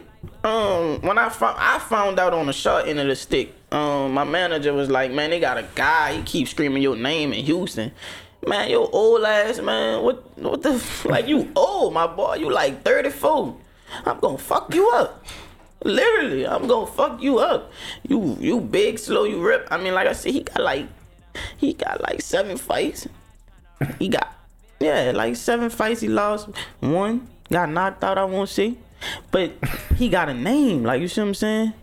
[0.44, 3.54] um when I found I found out on the short end of the stick.
[3.72, 6.18] Um, my manager was like, "Man, they got a guy.
[6.18, 7.92] He keeps screaming your name in Houston."
[8.46, 10.04] Man, your old ass man.
[10.04, 12.36] What what the like you old my boy?
[12.36, 13.58] You like thirty four.
[14.06, 15.24] I'm gonna fuck you up.
[15.84, 17.72] Literally, I'm gonna fuck you up.
[18.08, 19.68] You you big, slow, you rip.
[19.72, 20.88] I mean, like I said, he got like
[21.58, 23.08] he got like seven fights.
[24.00, 24.34] He got
[24.80, 26.02] yeah, like seven fights.
[26.02, 26.50] He lost
[26.80, 28.18] one, got knocked out.
[28.18, 28.76] I won't say,
[29.32, 29.52] but
[29.96, 30.84] he got a name.
[30.84, 31.74] Like you see what I'm saying?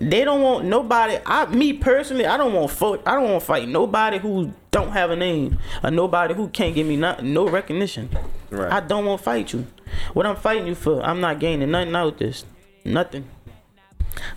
[0.00, 1.18] They don't want nobody.
[1.26, 3.00] I, me personally, I don't want fight.
[3.04, 6.74] I don't want to fight nobody who don't have a name or nobody who can't
[6.74, 8.08] give me not, no recognition.
[8.50, 8.72] Right.
[8.72, 9.66] I don't want to fight you.
[10.12, 12.44] What I'm fighting you for, I'm not gaining nothing out this.
[12.84, 13.28] Nothing.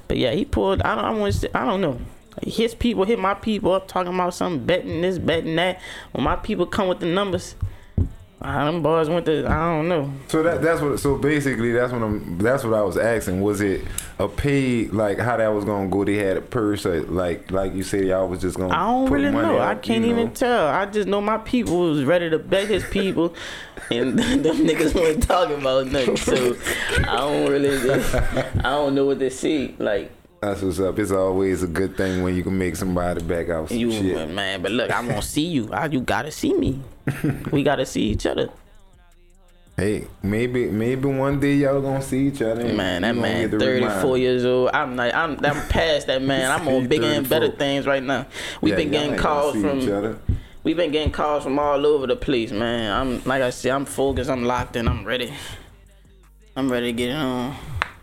[0.08, 0.82] But yeah, he pulled.
[0.82, 1.06] I don't.
[1.06, 1.46] I want.
[1.54, 2.00] I don't know.
[2.44, 5.80] His people hit my people up talking about something betting this, betting that.
[6.12, 7.56] When my people come with the numbers,
[8.44, 9.46] How them boys went to?
[9.48, 10.12] I don't know.
[10.28, 11.00] So that that's what.
[11.00, 12.40] So basically, that's what I'm.
[12.40, 13.42] That's what I was asking.
[13.42, 13.86] Was it
[14.18, 16.04] a paid like how that was gonna go?
[16.04, 18.74] They had a purse, uh, like like you said, y'all was just gonna.
[18.74, 19.60] I don't really know.
[19.60, 20.34] out, I can't even know?
[20.34, 20.68] tell.
[20.68, 23.36] I just know my people was ready to bet his people,
[23.92, 26.18] and them niggas weren't talking about nothing.
[26.18, 26.58] So
[26.98, 27.78] I don't really.
[27.84, 29.76] I don't know what they see.
[29.78, 30.12] Like
[30.42, 30.98] That's what's up.
[30.98, 34.18] It's always a good thing when you can make somebody back out some you, shit.
[34.18, 34.64] Uh, man.
[34.64, 35.72] But look, I won't see you.
[35.72, 36.82] I, you gotta see me.
[37.52, 38.50] we gotta see each other.
[39.78, 42.66] Hey, maybe maybe one day y'all gonna see each other.
[42.74, 44.72] Man, that man, 34 years old.
[44.74, 46.50] I'm like, I'm, I'm past that man.
[46.50, 48.26] I'm on bigger and better things right now.
[48.62, 50.20] We've Yeah, been getting calls from,
[50.64, 52.92] we've been getting calls from all over the place, man.
[52.92, 55.32] I'm like I said, I'm focused, I'm locked in, I'm ready.
[56.56, 57.56] I'm ready to get it on.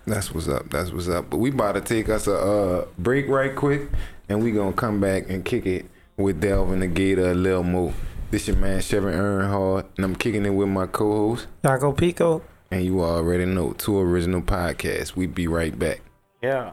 [0.09, 0.71] That's what's up.
[0.71, 1.29] That's what's up.
[1.29, 3.83] But we about to take us a uh, break right quick,
[4.29, 5.87] and we gonna come back and kick it
[6.17, 7.93] with Delvin the Gator a little more.
[8.31, 11.47] This your man Chevron Earnhardt, and I'm kicking it with my co-host.
[11.63, 12.43] Taco Pico.
[12.71, 15.17] And you already know two original podcasts.
[15.17, 16.01] We be right back.
[16.43, 16.73] Yeah.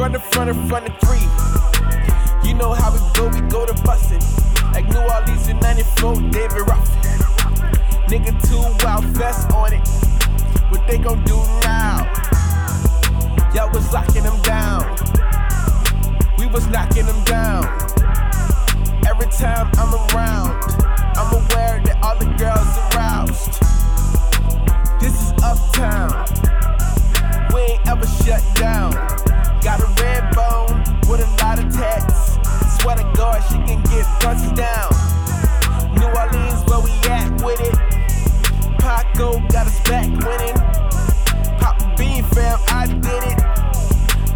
[0.00, 1.28] Front of front of front of three.
[2.48, 4.18] You know how we go, we go to bustin'.
[4.72, 7.02] Like New Orleans in 94, David Ruffin.
[8.08, 9.86] Nigga too wild vest on it.
[10.70, 12.10] What they gon' do now?
[13.54, 14.88] Y'all was locking them down.
[16.38, 17.66] We was knocking them down.
[19.06, 20.64] Every time I'm around,
[21.14, 23.60] I'm aware that all the girls aroused.
[24.98, 26.24] This is uptown.
[27.52, 29.29] We ain't ever shut down.
[29.62, 32.38] Got a red bone with a lot of tats.
[32.80, 34.90] Swear to God, she can get buzzed down.
[35.94, 37.76] New Orleans, where we at with it.
[38.78, 40.56] Paco got us back winning.
[41.60, 43.38] Pop Bean fam, I did it.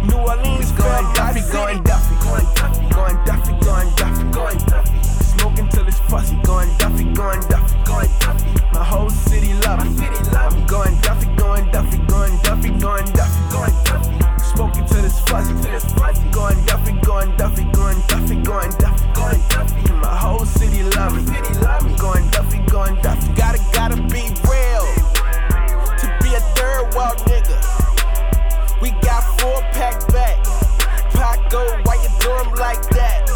[0.05, 5.03] New Orleans, going Duffy, going Duffy, going Duffy, going Duffy, going Duffy, going Duffy.
[5.03, 8.61] Smoking till it's fussy, going Duffy, going Duffy, going Duffy.
[8.73, 10.05] My whole city love me.
[10.37, 13.95] I'm going Duffy, going Duffy, going Duffy, going Duffy, going Duffy.
[13.95, 16.23] Smoking till fuzzy, till it's fuzzy.
[16.31, 19.91] Going Duffy, going Duffy, going Duffy, going Duffy, going Duffy.
[19.93, 21.23] My whole city love me.
[21.97, 23.33] Going Duffy, going Duffy.
[23.33, 24.85] Gotta, gotta be real
[25.99, 27.59] to be a third world nigga.
[28.81, 30.43] We got four pack back.
[31.11, 33.29] Paco, why you do 'em like that?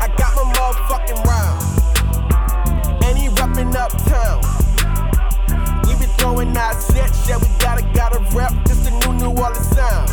[0.00, 3.04] I got my motherfucking round.
[3.04, 4.42] And he reppin' uptown.
[5.86, 8.52] We been throwing out sets, yeah, we gotta, gotta rep
[9.18, 10.08] new Orleans sound.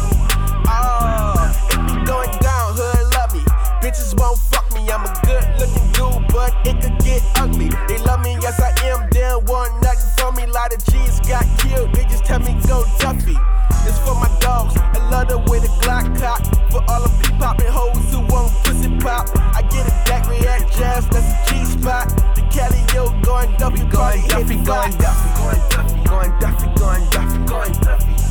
[0.68, 3.44] Oh, it be going down, hood love me.
[3.84, 7.70] Bitches won't fuck me, I'm a good looking dude, but it could get ugly.
[7.88, 10.46] They love me, yes I am, don't want nothing from me.
[10.48, 13.38] Lot of G's got killed, they just tell me go Duffy.
[13.84, 16.42] This for my dogs, I love the way the Glock cock.
[16.72, 19.28] For all the pee poppin' hoes who want pussy pop.
[19.36, 22.08] I get a back react jazz, that's a G spot.
[22.36, 27.38] The Cali yo going Duffy, going Duffy, going Duffy, going Duffy, going Duffy, going Duffy,
[27.46, 28.23] going Duffy.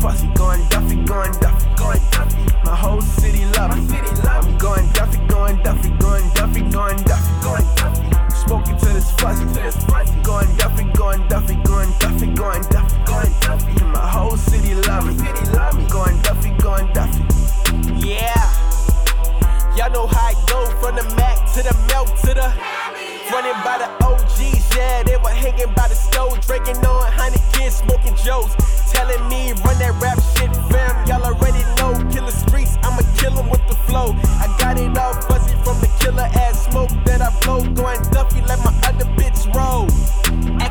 [0.00, 2.38] Fussy, going Duffy, going Duffy, going Duffy.
[2.64, 3.98] My whole city love me.
[4.24, 8.34] I'm going Duffy, going Duffy, going Duffy, going Duffy, going Duffy.
[8.34, 10.14] Smoking till it's fuzzy, till it's fuzzy.
[10.22, 13.84] Going Duffy, going Duffy, going Duffy, going Duffy, going Duffy.
[13.84, 15.14] My whole city love me.
[15.88, 17.22] Going Duffy, going Duffy.
[17.94, 18.40] Yeah.
[19.76, 22.79] Y'all know how it go from the Mac to the Milk to the
[23.32, 24.76] running by the OGs.
[24.76, 28.54] Yeah, they were hanging by the stove, drinking on honey kids, smoking Joes.
[28.90, 30.92] Telling me run that rap shit, fam.
[31.06, 31.94] Y'all already know.
[32.10, 34.14] Killer streets, I'ma kill kill 'em with the flow.
[34.42, 37.62] I got it all fuzzy from the killer ass smoke that I blow.
[37.62, 39.86] Going Duffy, let my other bitch roll.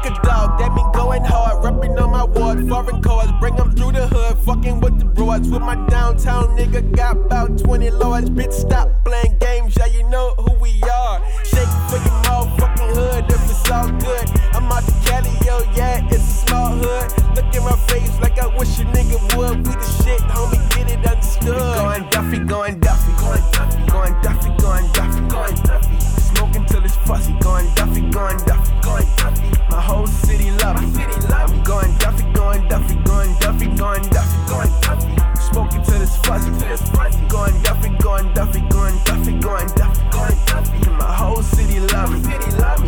[0.02, 1.62] Echo dog, that mean going hard.
[1.64, 3.30] Repping on my ward, foreign cars.
[3.42, 5.50] Bring 'em through the hood, fucking with the broads.
[5.50, 8.30] With my downtown nigga, got about 20 lords.
[8.30, 11.20] Bitch, stop playing games, yeah, you know who we are.
[11.44, 13.39] Shake for your motherfucking hood
[13.72, 14.30] all good.
[14.54, 17.12] I'm out to Cali, yo, yeah, it's a small hood.
[17.36, 19.58] Look in my face like I wish a nigga would.
[19.58, 21.56] We the shit, homie, get it understood.
[21.56, 26.00] Going Duffy, going Duffy, going Duffy, going Duffy, going Duffy, going Duffy.
[26.00, 27.34] Smoking till it's fuzzy.
[27.42, 29.50] going Duffy, going Duffy, going Duffy.
[29.70, 31.04] My whole city love me.
[31.30, 35.16] I'm going Duffy, going Duffy, going Duffy, going Duffy, going Duffy.
[35.52, 37.20] Smoking till it's fuzzy, till it's fuzzy.
[37.28, 40.90] Going Duffy, going Duffy, going Duffy, going Duffy, going Duffy.
[40.92, 42.22] My whole city love me.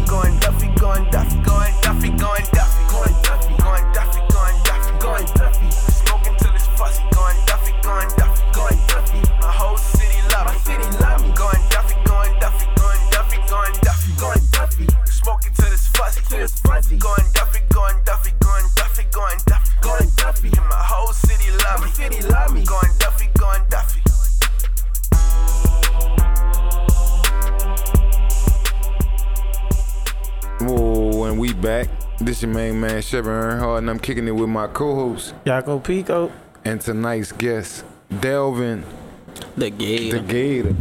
[0.08, 5.26] Going Duffy going Duffy, going Duffy, going Duffy, going Duffy, going Duffy, going Duffy, going
[5.36, 5.70] Duffy.
[5.72, 9.22] Smoking till it's fussy, going Duffy, going Duffy, going Duffy.
[9.42, 11.32] My whole city love me, city love me.
[11.34, 14.88] Going Duffy, going Duffy, going Duffy, going Duffy, going Duffy.
[15.10, 16.98] Smoking till it's fussy, till it's fussy.
[16.98, 20.50] Going Duffy, going Duffy, going Duffy, going Duffy, going Duffy.
[20.70, 22.64] My whole city love me, city love me.
[22.66, 24.02] Going Duffy, going Duffy.
[31.62, 31.88] Back.
[32.20, 36.32] This your main man, Chevy Earnhardt, and I'm kicking it with my co-host Yaco Pico.
[36.66, 37.84] and tonight's guest,
[38.20, 38.84] Delvin
[39.58, 40.20] The gator.
[40.20, 40.76] the Gator.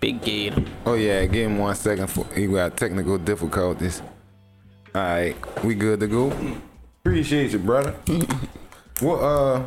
[0.00, 0.62] Big gator.
[0.86, 4.02] Oh yeah, give him one second for he got technical difficulties.
[4.94, 6.32] Alright, we good to go?
[7.02, 7.94] Appreciate you, brother.
[9.02, 9.66] well, uh,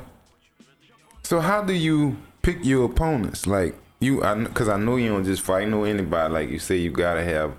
[1.24, 3.46] so how do you pick your opponents?
[3.48, 6.34] Like you, I, cause I know you don't just fight no anybody.
[6.34, 7.54] Like you say, you gotta have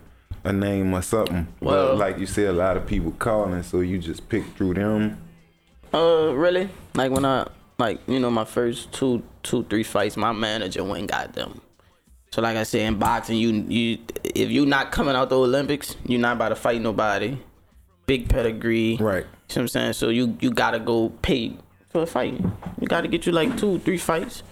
[0.49, 1.46] a name or something.
[1.61, 4.74] Well- but like you said, a lot of people calling, so you just pick through
[4.74, 5.18] them.
[5.92, 6.68] Uh, really?
[6.94, 7.46] Like when I
[7.78, 11.61] like you know my first two two three fights, my manager went and got them.
[12.30, 15.96] So like I said in boxing, you you if you not coming out the Olympics,
[16.05, 17.38] you're not about to fight nobody.
[18.07, 18.96] Big pedigree.
[19.01, 19.24] Right.
[19.24, 19.92] You know what I'm saying?
[19.94, 21.57] So you you gotta go pay
[21.88, 22.38] for a fight.
[22.80, 24.42] You gotta get you like two, three fights.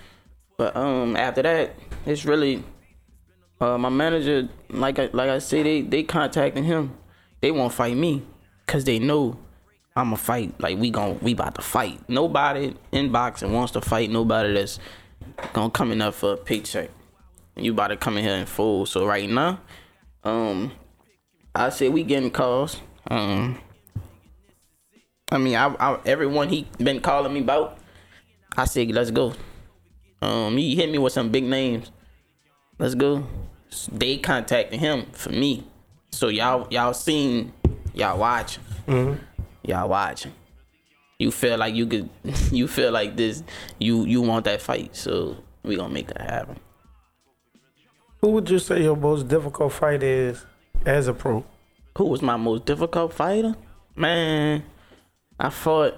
[0.57, 1.74] But um after that,
[2.07, 2.62] it's really
[3.61, 6.96] uh my manager, like I like I say, they they contacting him.
[7.40, 8.22] They won't fight me.
[8.66, 9.38] Cause they know
[9.94, 10.61] I'ma fight.
[10.61, 12.00] Like we gon' we about to fight.
[12.09, 14.78] Nobody in boxing wants to fight nobody that's
[15.52, 16.90] gonna come in up for a paycheck.
[17.54, 18.86] You about to come in here and full.
[18.86, 19.61] So right now,
[20.24, 20.72] um
[21.54, 22.80] I say we getting calls.
[23.09, 23.59] Um
[25.30, 27.78] I mean, I, I everyone he been calling me about,
[28.57, 29.32] I said let's go.
[30.22, 31.90] Um, he hit me with some big names.
[32.79, 33.27] Let's go.
[33.91, 35.66] They contacted him for me,
[36.11, 37.53] so y'all y'all seen
[37.95, 39.22] y'all watching, mm-hmm.
[39.62, 40.33] y'all watching.
[41.18, 42.11] You feel like you could,
[42.53, 43.43] you feel like this,
[43.79, 46.59] you you want that fight, so we gonna make that happen.
[48.20, 50.45] Who would you say your most difficult fight is
[50.85, 51.45] as a pro?
[51.97, 53.55] Who was my most difficult fighter?
[53.95, 54.62] Man,
[55.41, 55.95] I fought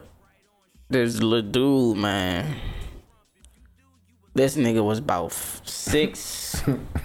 [0.89, 2.55] this little dude, man.
[4.39, 6.63] This nigga was about six.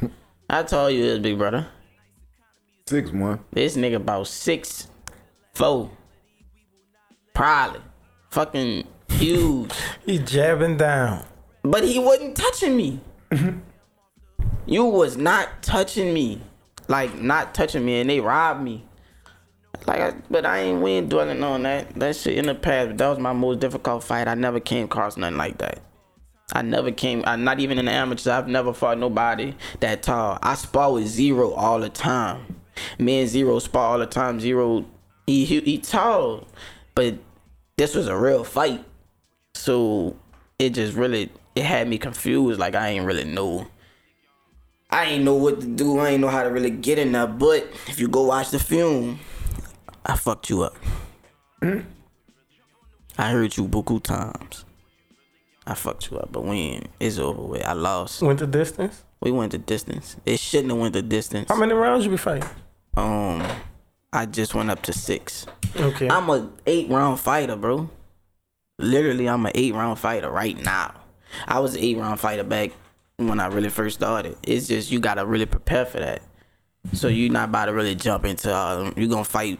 [0.51, 1.65] I told you this, big brother.
[2.85, 3.39] Six one.
[3.51, 4.87] This nigga about six,
[5.55, 5.89] four.
[7.33, 7.81] Probably.
[8.29, 9.71] Fucking huge.
[10.05, 11.25] He jabbing down.
[11.63, 12.99] But he wasn't touching me.
[14.67, 16.39] you was not touching me.
[16.87, 18.85] Like not touching me and they robbed me.
[19.87, 21.95] Like I, but I ain't we ain't dwelling on that.
[21.95, 22.89] That shit in the past.
[22.89, 24.27] But that was my most difficult fight.
[24.27, 25.79] I never came across nothing like that.
[26.53, 30.39] I never came I'm not even in the amateurs, I've never fought nobody that tall.
[30.41, 32.61] I spar with zero all the time.
[32.99, 34.39] Me and zero spar all the time.
[34.39, 34.85] Zero
[35.25, 36.47] he he, he tall.
[36.95, 37.15] But
[37.75, 38.85] this was a real fight.
[39.55, 40.15] So
[40.59, 42.59] it just really it had me confused.
[42.59, 43.67] Like I ain't really know.
[44.91, 45.97] I ain't know what to do.
[45.97, 47.25] I ain't know how to really get in there.
[47.25, 49.19] But if you go watch the film,
[50.05, 50.75] I fucked you up.
[51.63, 51.79] Hmm?
[53.17, 54.65] I heard you buku times.
[55.65, 56.87] I fucked you up, but when.
[56.99, 57.63] It's over with.
[57.63, 58.21] I lost.
[58.21, 59.03] Went the distance.
[59.21, 60.17] We went the distance.
[60.25, 61.47] It shouldn't have went the distance.
[61.49, 62.49] How many rounds you be fighting?
[62.95, 63.45] Um,
[64.11, 65.45] I just went up to six.
[65.75, 66.09] Okay.
[66.09, 67.89] I'm a eight round fighter, bro.
[68.77, 70.93] Literally, I'm an eight round fighter right now.
[71.47, 72.71] I was an eight round fighter back
[73.17, 74.37] when I really first started.
[74.43, 76.21] It's just you gotta really prepare for that.
[76.91, 78.53] So you're not about to really jump into.
[78.53, 79.59] Uh, you're gonna fight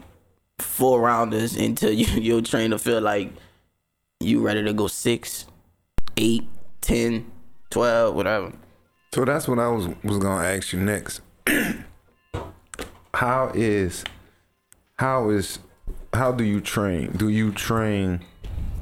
[0.59, 3.31] four rounders until you your trainer feel like
[4.19, 5.45] you ready to go six,
[6.18, 6.47] eight,
[6.82, 7.30] ten,
[7.70, 8.53] twelve, whatever.
[9.14, 11.22] So that's what I was was gonna ask you next.
[13.14, 14.03] how is
[14.97, 15.59] how is
[16.14, 17.11] how do you train?
[17.11, 18.22] Do you train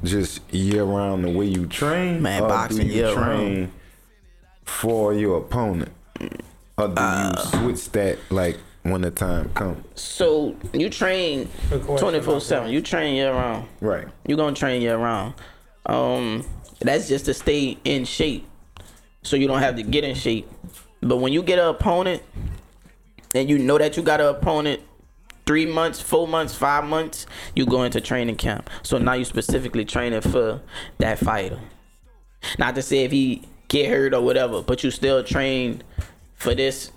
[0.04, 2.20] just year round the way you train?
[2.22, 3.72] Man, or boxing do you year train round.
[4.64, 5.92] for your opponent?
[6.78, 9.84] Or do Uh, you switch that like when the time comes?
[9.94, 11.48] So you train
[11.98, 12.70] twenty four seven.
[12.70, 13.66] You train year round.
[13.80, 14.06] Right.
[14.26, 15.34] you gonna train year round.
[15.86, 16.44] Um,
[16.84, 18.46] that's just to stay in shape,
[19.22, 20.50] so you don't have to get in shape.
[21.00, 22.22] But when you get an opponent,
[23.34, 24.82] and you know that you got an opponent,
[25.46, 28.70] three months, four months, five months, you go into training camp.
[28.82, 30.60] So now you specifically training for
[30.98, 31.58] that fighter.
[32.58, 35.82] Not to say if he get hurt or whatever, but you still train
[36.34, 36.92] for this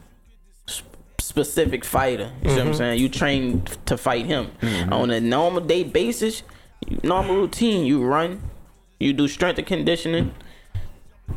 [1.20, 2.32] specific fighter.
[2.44, 2.78] You see what I'm mm-hmm.
[2.78, 3.00] saying?
[3.00, 4.94] You train to fight him mm-hmm.
[4.94, 6.44] on a normal day basis.
[7.04, 7.86] Normal routine.
[7.86, 8.42] You run.
[9.00, 10.34] You do strength and conditioning.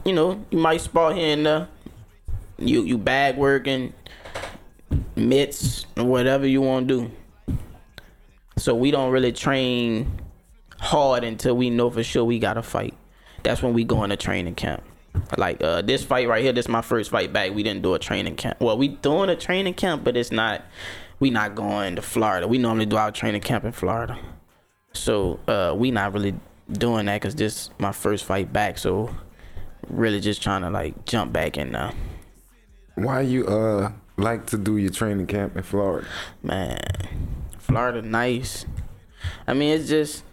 [0.04, 1.68] You know, you might spar here and there.
[2.58, 3.92] You you bag working,
[5.16, 7.56] mitts, whatever you want to do.
[8.56, 10.20] So we don't really train
[10.80, 12.94] hard until we know for sure we got to fight.
[13.42, 14.82] That's when we go into training camp.
[15.36, 17.54] Like uh, this fight right here, this is my first fight back.
[17.54, 18.60] We didn't do a training camp.
[18.60, 20.64] Well, we doing a training camp, but it's not.
[21.20, 22.46] We not going to Florida.
[22.46, 24.16] We normally do our training camp in Florida.
[24.92, 26.34] So uh, we not really
[26.70, 28.78] doing that because this my first fight back.
[28.78, 29.10] So
[29.88, 31.94] really just trying to like jump back in now.
[32.94, 36.06] Why you uh like to do your training camp in Florida?
[36.42, 36.80] Man,
[37.58, 38.66] Florida nice.
[39.46, 40.24] I mean, it's just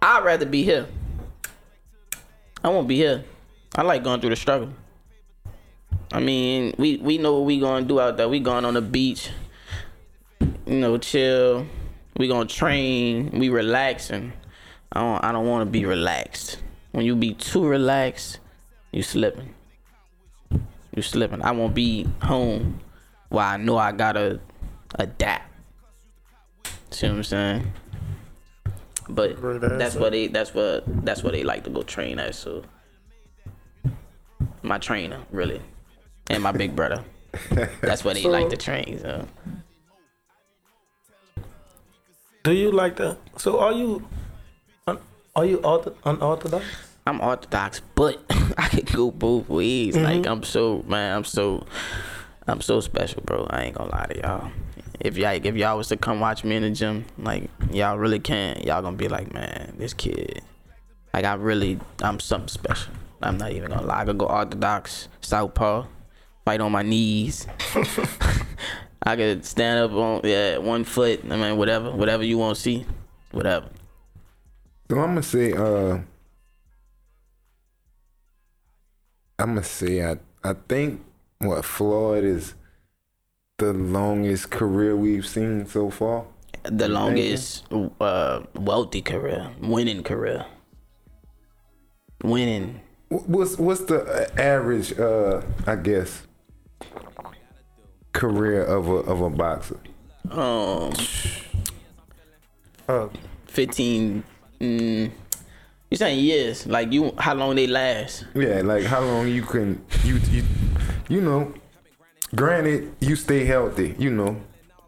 [0.00, 0.86] I'd rather be here.
[2.62, 3.24] I won't be here.
[3.74, 4.70] I like going through the struggle.
[6.12, 8.28] I mean, we we know what we gonna do out there.
[8.28, 9.30] We going on the beach,
[10.40, 11.66] you know, chill.
[12.16, 13.38] We gonna train.
[13.38, 14.32] We relaxing.
[14.92, 16.58] I don't I don't want to be relaxed.
[16.92, 18.38] When you be too relaxed,
[18.92, 19.54] you slipping.
[20.94, 21.42] You slipping.
[21.42, 22.80] I won't be home
[23.28, 24.40] while I know I gotta
[24.94, 25.50] adapt.
[26.90, 27.72] See what I'm saying?
[29.08, 32.34] But that's that's what they that's what that's what they like to go train at.
[32.34, 32.62] So
[34.62, 35.60] my trainer really,
[36.30, 37.04] and my big brother.
[37.82, 38.98] That's what they So- like to train.
[38.98, 39.28] So
[42.42, 43.18] Do you like that?
[43.36, 44.06] So are you?
[45.36, 46.64] Are you ortho- unorthodox?
[47.06, 48.18] I'm orthodox, but
[48.56, 49.94] I can go both ways.
[49.94, 50.04] Mm-hmm.
[50.04, 51.66] Like I'm so man, I'm so
[52.48, 53.46] I'm so special, bro.
[53.50, 54.50] I ain't gonna lie to y'all.
[54.98, 58.18] If y'all if y'all was to come watch me in the gym, like y'all really
[58.18, 58.64] can't.
[58.64, 60.40] y'all gonna be like, man, this kid,
[61.12, 62.94] like I really, I'm something special.
[63.20, 64.00] I'm not even gonna lie.
[64.00, 65.84] I could go orthodox, southpaw,
[66.46, 67.46] fight on my knees.
[69.02, 71.20] I could stand up on yeah one foot.
[71.30, 72.86] I mean, whatever, whatever you want to see,
[73.32, 73.68] whatever.
[74.88, 75.98] So I'm gonna say, uh,
[79.38, 81.04] I'm gonna say, I I think
[81.38, 82.54] what Floyd is
[83.58, 86.24] the longest career we've seen so far.
[86.64, 87.64] the longest
[88.00, 90.46] uh, wealthy career, winning career,
[92.22, 92.80] winning.
[93.08, 96.22] What's what's the uh, average, uh, I guess,
[98.12, 99.80] career of a of a boxer?
[100.30, 100.92] Um,
[102.88, 103.10] Oh,
[103.46, 104.22] fifteen.
[104.60, 105.10] Mm,
[105.90, 106.66] you saying years?
[106.66, 107.12] Like you?
[107.18, 108.24] How long they last?
[108.34, 110.42] Yeah, like how long you can you you
[111.08, 111.52] you know.
[112.34, 114.36] Granted, you stay healthy, you know.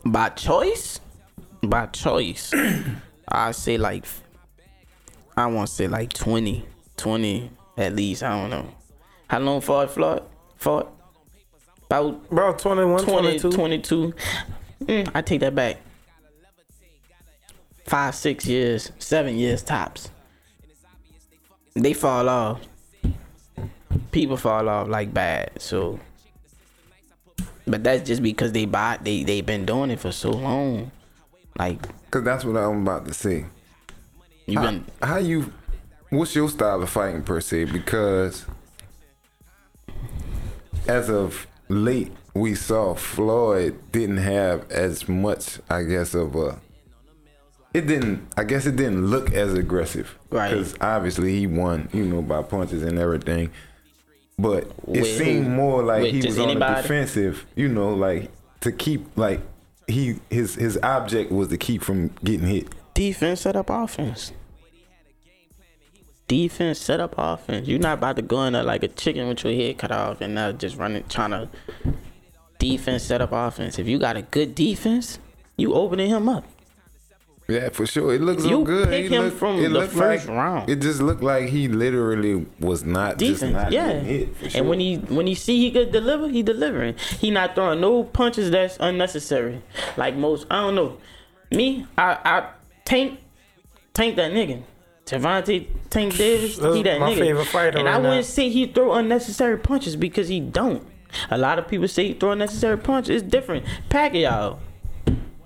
[0.05, 1.01] By choice?
[1.63, 2.53] By choice.
[3.29, 4.05] I say like.
[5.37, 6.65] I want to say like 20,
[6.97, 8.25] 20 at least.
[8.25, 8.75] I don't know.
[9.29, 10.25] How long fought Floyd?
[10.57, 10.91] Fought
[11.87, 13.53] about bro, 21, 20, 22.
[13.53, 14.15] 22.
[14.85, 15.79] Mm, I take that back.
[17.89, 20.11] Five, six years, seven years tops.
[21.75, 22.61] They fall off.
[24.13, 25.61] People fall off like bad.
[25.61, 25.99] So,
[27.67, 28.99] but that's just because they buy.
[29.01, 30.91] They they been doing it for so long.
[31.59, 31.81] Like
[32.11, 33.47] Cause that's what I'm about to say.
[34.47, 34.85] you How, been.
[35.03, 35.53] how you?
[36.11, 37.65] What's your style of fighting per se?
[37.67, 38.45] Because
[40.87, 46.59] as of late, we saw Floyd didn't have as much, I guess, of a.
[47.75, 48.27] It didn't.
[48.37, 50.17] I guess it didn't look as aggressive.
[50.31, 50.51] Right.
[50.51, 53.51] Because obviously he won, you know, by punches and everything.
[54.39, 57.45] But it With seemed more like he was on the defensive.
[57.57, 59.41] You know, like to keep like
[59.87, 62.69] he his his object was to keep from getting hit.
[62.95, 64.33] Defense set up offense.
[66.29, 67.67] Defense set up offense.
[67.67, 70.21] You're not about to go in there like a chicken with your head cut off
[70.21, 71.49] and now just running trying to
[72.59, 73.79] defense set up offense.
[73.79, 75.19] If you got a good defense,
[75.57, 76.45] you opening him up.
[77.51, 78.13] Yeah, for sure.
[78.15, 78.89] It looks so You good.
[78.91, 80.69] pick He him looked- from it the looked first like, round.
[80.69, 84.01] It just looked like he literally was not just not yeah.
[84.01, 84.37] hit.
[84.37, 84.61] For sure.
[84.61, 86.95] And when he when he see he could deliver, he delivering.
[87.19, 89.63] He not throwing no punches that's unnecessary.
[89.97, 90.99] Like most, I don't know.
[91.51, 92.49] Me, I I
[92.85, 93.19] tank
[93.95, 94.63] tank that nigga.
[95.07, 97.19] Gervonta Tank Davis, That's he that my nigga.
[97.19, 98.09] favorite fighter and I right now.
[98.11, 100.87] wouldn't say he throw unnecessary punches because he don't.
[101.31, 103.23] A lot of people say he throw unnecessary punches.
[103.23, 103.65] It's different.
[103.89, 104.59] Pacquiao,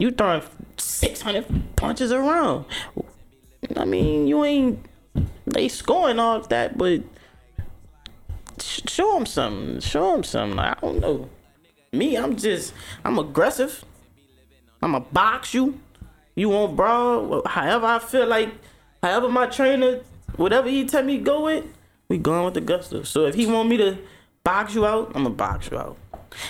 [0.03, 0.43] you throwing
[0.77, 1.47] six hundred
[1.77, 2.65] punches around.
[3.77, 4.85] I mean, you ain't
[5.47, 7.03] they scoring off that, but
[8.59, 9.81] sh- show him something.
[9.81, 10.59] Show him something.
[10.59, 11.31] I don't know.
[11.93, 12.75] Me, I'm just
[13.05, 13.85] I'm aggressive.
[14.83, 15.79] I'ma box you.
[16.35, 17.43] You want brawl?
[17.47, 18.51] However I feel like,
[19.03, 20.01] however my trainer,
[20.35, 21.65] whatever he tell me go with,
[22.09, 23.05] we going with the gusto.
[23.05, 23.99] So if he want me to
[24.43, 25.97] box you out, I'm gonna box you out.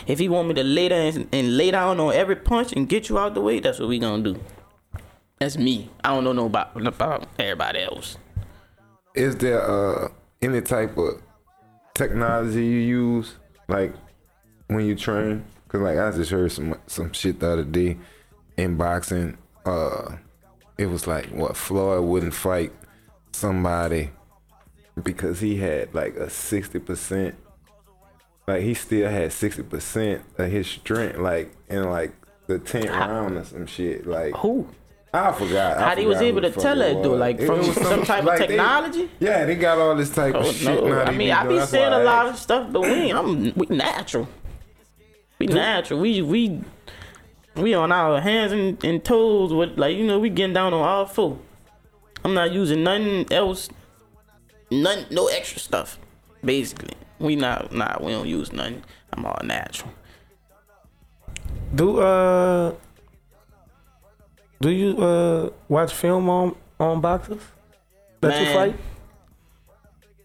[0.07, 3.09] If he want me to lay down and, lay down on every punch and get
[3.09, 4.41] you out the way, that's what we gonna do.
[5.39, 5.91] That's me.
[6.05, 8.17] I don't know no about, about everybody else.
[9.15, 10.09] is there uh
[10.41, 11.21] any type of
[11.95, 13.35] technology you use
[13.69, 13.95] like
[14.69, 15.45] when you train?
[15.69, 17.97] Cause like I just heard some some shit the other day
[18.57, 19.39] in boxing.
[19.65, 20.17] Uh,
[20.77, 22.73] it was like what Floyd wouldn't fight
[23.33, 24.11] somebody
[25.03, 27.35] because he had like a sixty percent.
[28.47, 32.13] Like he still had sixty percent of his strength, like in like
[32.47, 33.07] the tenth ah.
[33.07, 34.07] round or some shit.
[34.07, 34.67] Like Who?
[35.15, 35.77] I forgot.
[35.77, 37.13] I How they was able to tell that, though?
[37.15, 39.11] Like, It from was some type of they- technology?
[39.21, 40.83] yeah, they got all this type of Oh, shit.
[40.83, 41.01] no.
[41.03, 44.27] I mean, I be saying a I lot of stuff, but we I'm we natural.
[45.39, 46.01] We natural.
[46.01, 46.61] We we
[47.57, 50.81] We on our hands and, and toes with like you know we getting down on
[50.83, 51.39] all four.
[52.25, 53.69] I'm not using nothing else,
[54.71, 55.99] nothing no extra stuff.
[56.43, 58.83] Basically, we not nah we don't use nothing.
[59.13, 59.93] I'm all natural.
[61.75, 62.75] Do uh
[64.61, 67.41] do you uh watch film on on boxers
[68.21, 68.55] that you Man.
[68.55, 68.77] fight?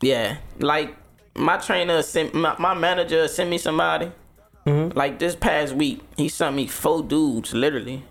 [0.01, 0.95] Yeah, like
[1.35, 4.11] my trainer sent my, my manager sent me somebody.
[4.65, 4.89] Hmm.
[4.93, 7.53] Like this past week, he sent me four dudes.
[7.53, 8.03] Literally,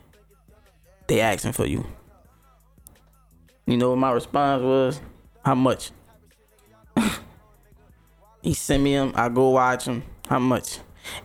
[1.07, 1.87] they asking for you.
[3.66, 5.01] You know what my response was?
[5.45, 5.91] How much?
[8.43, 9.12] he sent me them.
[9.14, 10.03] I go watch them.
[10.28, 10.78] How much?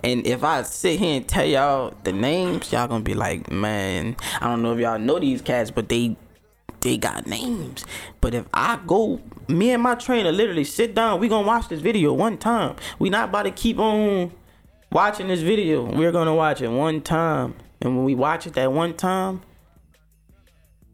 [0.04, 4.16] And if I sit here and tell y'all the names, y'all gonna be like, man,
[4.40, 6.16] I don't know if y'all know these cats, but they
[6.82, 7.86] they got names.
[8.22, 11.82] But if I go, me and my trainer literally sit down, we gonna watch this
[11.82, 12.76] video one time.
[13.00, 14.32] We not about to keep on
[14.92, 15.84] watching this video.
[15.84, 17.56] We're gonna watch it one time.
[17.82, 19.42] And when we watch it that one time,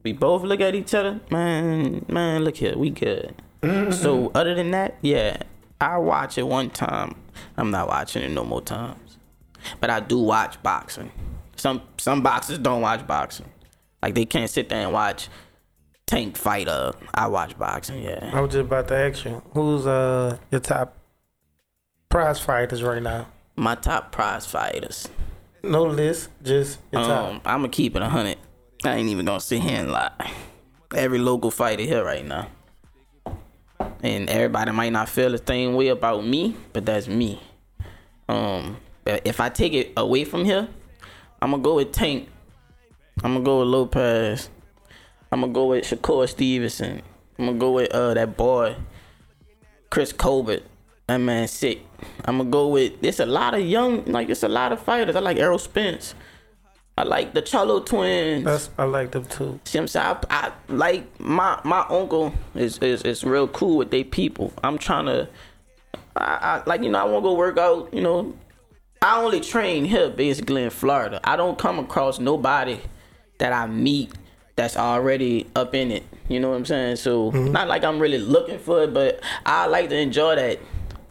[0.04, 3.36] we both look at each other, man, man, look here, we good.
[3.62, 3.92] Mm-hmm.
[3.92, 5.42] so other than that, yeah,
[5.80, 7.16] I watch it one time.
[7.56, 9.18] I'm not watching it no more times.
[9.80, 11.12] But I do watch boxing.
[11.56, 13.50] Some some boxers don't watch boxing.
[14.02, 15.30] Like they can't sit there and watch
[16.06, 18.32] Tank fight uh I watch boxing, yeah.
[18.34, 20.96] I was just about to ask you, who's uh your top
[22.10, 23.28] prize fighters right now?
[23.56, 25.10] My top prize fighters.
[25.64, 27.30] No list, just your top.
[27.30, 28.38] Um, I'ma keep it a hundred.
[28.86, 30.32] I ain't even gonna sit here and lie.
[30.96, 32.48] Every local fighter here right now.
[34.04, 37.42] And everybody might not feel the same way about me, but that's me.
[38.30, 40.68] Um, if I take it away from here,
[41.42, 42.30] I'm gonna go with Tank.
[43.24, 44.50] I'm gonna go with Lopez.
[45.32, 47.02] I'm gonna go with Shakur Stevenson.
[47.38, 48.76] I'm gonna go with uh that boy,
[49.90, 50.64] Chris Colbert.
[51.08, 51.82] That man sick.
[52.26, 53.02] I'm gonna go with.
[53.02, 55.16] There's a lot of young, like it's a lot of fighters.
[55.16, 56.16] I like Errol Spence.
[56.98, 58.46] I like the Cholo twins.
[58.46, 59.60] That's I like them too.
[59.66, 60.06] See what I'm saying?
[60.08, 64.52] I, I like my my uncle is, is is real cool with they people.
[64.64, 65.30] I'm trying to,
[66.16, 67.94] I, I like you know I want to go work out.
[67.94, 68.36] You know,
[69.02, 71.20] I only train here basically in Florida.
[71.24, 72.80] I don't come across nobody
[73.38, 74.12] that I meet
[74.56, 76.04] that's already up in it.
[76.28, 76.96] You know what I'm saying?
[76.96, 80.60] So not like I'm really looking for it, but I like to enjoy that.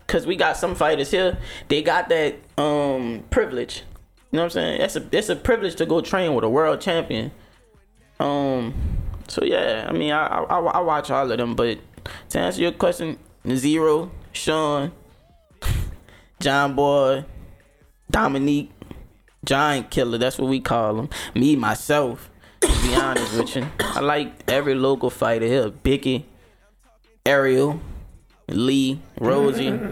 [0.08, 3.82] Cause we got some fighters here, they got that um privilege.
[4.30, 4.78] You know what I'm saying?
[4.80, 7.30] That's a it's a privilege to go train with a world champion.
[8.18, 8.74] Um,
[9.28, 11.78] so yeah, I mean, I, I I watch all of them, but
[12.30, 13.18] to answer your question,
[13.48, 14.92] Zero, Sean,
[16.40, 17.24] John Boy,
[18.10, 18.70] Dominique,
[19.44, 21.08] Giant Killer, that's what we call him.
[21.34, 25.70] Me myself, to be honest with you, I like every local fighter here.
[25.70, 26.26] Bicky,
[27.24, 27.80] Ariel,
[28.48, 29.78] Lee, Rosie.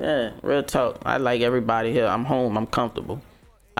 [0.00, 0.98] Yeah, real talk.
[1.04, 2.06] I like everybody here.
[2.06, 2.56] I'm home.
[2.56, 3.20] I'm comfortable.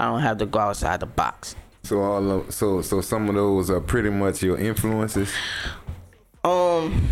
[0.02, 1.54] I don't have to go outside the box.
[1.84, 5.32] So all of, so so some of those are pretty much your influences.
[6.42, 7.06] Um,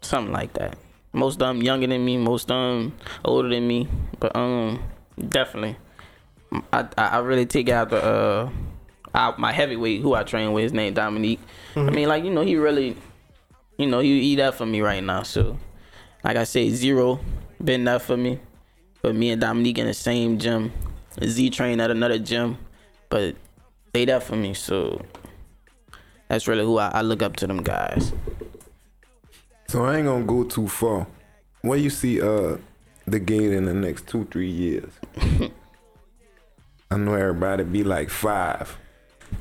[0.00, 0.78] something like that.
[1.12, 2.96] Most of them younger than me, most of them
[3.26, 3.88] older than me,
[4.20, 4.82] but um,
[5.28, 5.76] definitely,
[6.72, 8.50] I I, I really take out the uh,
[9.14, 10.62] out my heavyweight who I train with.
[10.62, 11.40] His name Dominique.
[11.76, 12.96] I mean, like you know, he really,
[13.76, 15.24] you know, he eat up for me right now.
[15.24, 15.58] So,
[16.24, 17.20] like I say, zero
[17.62, 18.40] been that for me.
[19.02, 20.72] But me and Dominique in the same gym.
[21.24, 22.58] Z train at another gym,
[23.08, 23.34] but
[23.92, 24.54] they that for me.
[24.54, 25.00] So
[26.28, 28.12] that's really who I, I look up to them guys.
[29.68, 31.06] So I ain't gonna go too far.
[31.62, 32.56] Where you see uh
[33.06, 34.90] the gate in the next two three years?
[36.90, 38.78] I know everybody be like five.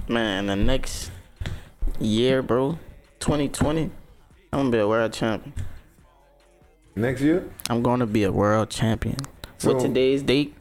[0.10, 1.12] Man, the next
[2.00, 2.78] year, bro,
[3.20, 3.90] 2020, I'm
[4.60, 5.54] gonna be a world champion.
[6.96, 7.50] Next year?
[7.70, 9.18] I'm gonna be a world champion.
[9.60, 10.56] So- With today's date,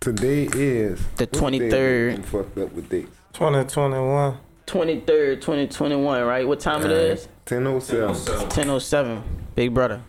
[0.00, 1.76] Today is The what day is it?
[1.76, 2.24] 23rd.
[2.24, 3.14] Fucked up with dates.
[3.34, 4.38] Twenty twenty one.
[4.66, 6.48] 23rd, 2021, right?
[6.48, 7.28] What time it is?
[7.44, 8.14] Ten oh seven.
[8.14, 9.22] 10:07.
[9.54, 10.00] Big brother,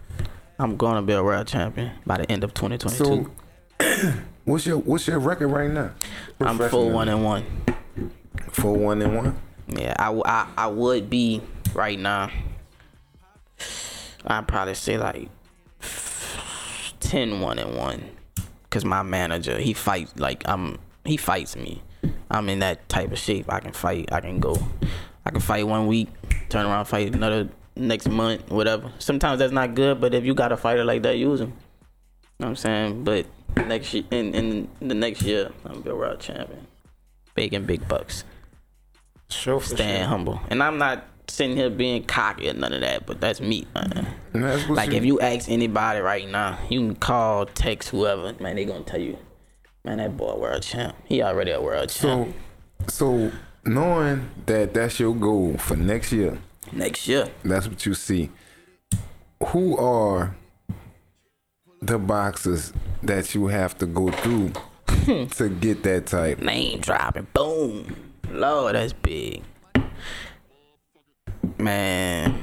[0.58, 3.32] I'm gonna be a world champion by the end of 2022.
[3.80, 4.14] So
[4.46, 5.92] what's your what's your record right now?
[6.40, 7.46] I'm full one and one.
[8.50, 9.42] Four one and one.
[9.68, 11.42] Yeah, I, I I would be
[11.74, 12.32] right now.
[14.26, 15.28] I'd probably say like
[17.02, 18.04] 10 1 and 1.
[18.72, 21.84] Cause my manager, he fights like I'm he fights me.
[22.32, 23.52] I'm in that type of shape.
[23.52, 24.12] I can fight.
[24.12, 24.58] I can go.
[25.26, 26.08] I can fight one week,
[26.50, 28.92] turn around, fight another next month, whatever.
[28.98, 31.50] Sometimes that's not good, but if you got a fighter like that, use him.
[31.50, 31.54] You know
[32.38, 33.04] what I'm saying?
[33.04, 33.28] But
[33.68, 36.66] next year, in, in the next year, I'm gonna be a world champion,
[37.36, 38.24] making big bucks
[39.32, 40.08] Sure staying sure.
[40.08, 40.42] humble.
[40.50, 44.08] And I'm not sitting here being cocky or none of that, but that's me, man.
[44.34, 48.66] That's Like if you ask anybody right now, you can call, text whoever, man, they
[48.66, 49.18] gonna tell you,
[49.84, 50.96] man, that boy world champ.
[51.06, 52.34] He already a world champ.
[52.88, 53.32] so So
[53.66, 56.38] knowing that that's your goal for next year,
[56.72, 57.30] Next year.
[57.44, 58.30] that's what you see.
[59.48, 60.36] Who are
[61.82, 64.50] the boxers that you have to go through
[64.88, 65.26] hmm.
[65.26, 66.40] to get that type?
[66.40, 67.28] Name dropping.
[67.34, 67.96] Boom.
[68.30, 69.44] Lord, that's big.
[71.62, 72.42] Man.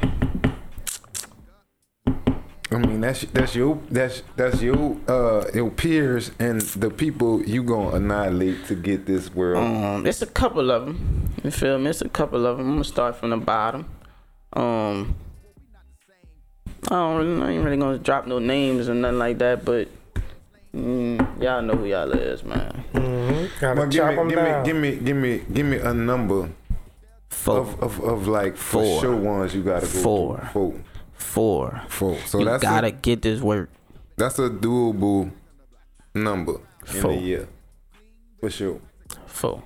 [2.71, 7.63] I mean, that's that's your that's that's your uh your peers and the people you
[7.63, 9.65] gonna annihilate to get this world.
[9.65, 11.33] Um, it's a couple of them.
[11.43, 11.91] You feel me?
[11.91, 12.67] It's a couple of them.
[12.69, 13.87] I'm gonna start from the bottom.
[14.53, 15.17] Um,
[16.87, 19.89] I don't really, I ain't really gonna drop no names or nothing like that, but
[20.75, 22.85] mm, y'all know who y'all is, man.
[22.93, 23.47] Mm-hmm.
[23.61, 24.65] Gotta Well, give chop me, them give me, down.
[24.65, 26.51] give me, give me, give me a number
[27.31, 29.01] Four, of, of, of like for Four.
[29.01, 30.37] sure ones you gotta go Four.
[30.39, 30.51] through.
[30.51, 30.83] Four,
[31.15, 31.83] four.
[31.89, 32.19] four.
[32.27, 33.71] So you that's gotta a, get this work.
[34.17, 35.31] that's a doable
[36.15, 36.55] number
[36.95, 37.11] in Four.
[37.13, 37.49] a year
[38.41, 38.81] for sure.
[39.27, 39.63] Four.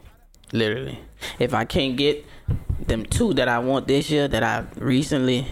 [0.53, 0.99] Literally.
[1.39, 2.25] If I can't get
[2.87, 5.47] them two that I want this year that I recently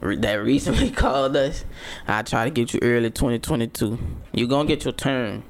[0.00, 1.64] that recently called us,
[2.06, 3.98] I try to get you early 2022.
[4.32, 5.42] You gonna get your turn.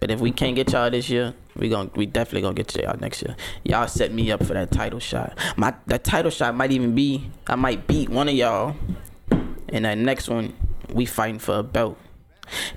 [0.00, 2.96] But if we can't get y'all this year, we gon' we definitely gonna get y'all
[3.00, 3.36] next year.
[3.64, 5.36] Y'all set me up for that title shot.
[5.56, 8.76] My that title shot might even be I might beat one of y'all,
[9.68, 10.54] and that next one
[10.92, 11.98] we fighting for a belt.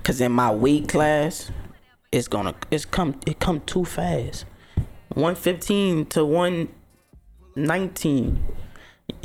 [0.02, 1.50] Cause in my weight class,
[2.10, 4.44] it's gonna it's come it come too fast.
[5.14, 8.44] 115 to 119.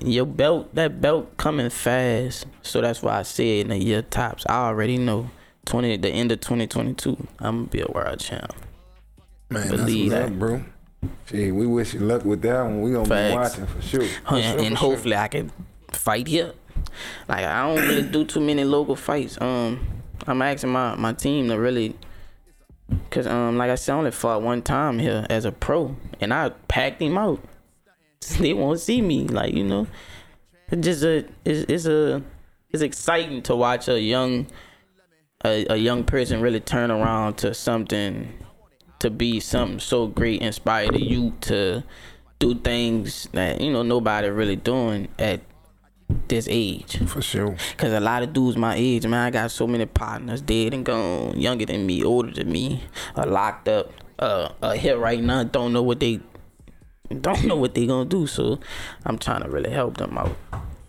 [0.03, 2.45] Your belt that belt coming fast.
[2.61, 4.45] So that's why I said in the year tops.
[4.47, 5.31] I already know
[5.67, 8.53] 20 the end of 2022, I'm gonna be a world champ.
[9.49, 10.39] Man, Believe that's that.
[10.39, 10.63] bro.
[11.27, 12.81] Gee, we wish you luck with that one.
[12.81, 13.55] We gonna Facts.
[13.55, 14.07] be watching for sure.
[14.29, 15.51] and, and hopefully I can
[15.91, 16.53] fight here.
[17.27, 19.39] Like I don't really do too many local fights.
[19.39, 19.85] Um,
[20.25, 21.95] I'm asking my, my team to really,
[23.11, 26.33] cause um, like I said, I only fought one time here as a pro, and
[26.33, 27.39] I packed him out.
[28.39, 29.87] They won't see me, like you know.
[30.69, 32.21] It's just a, it's, it's a,
[32.71, 34.47] it's exciting to watch a young,
[35.45, 38.33] a, a young person really turn around to something,
[38.99, 41.83] to be something so great, inspire the youth to
[42.39, 45.41] do things that you know nobody really doing at
[46.27, 46.97] this age.
[47.07, 47.55] For sure.
[47.77, 50.85] Cause a lot of dudes my age, man, I got so many partners dead and
[50.85, 52.83] gone, younger than me, older than me,
[53.15, 56.19] are locked up, uh, uh here right now, don't know what they,
[57.21, 58.27] don't know what they gonna do.
[58.27, 58.59] So
[59.05, 60.35] I'm trying to really help them out,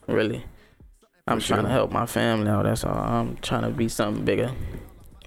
[0.07, 0.45] really.
[1.31, 2.64] I'm trying to help my family out.
[2.64, 2.95] That's all.
[2.97, 4.51] I'm trying to be something bigger.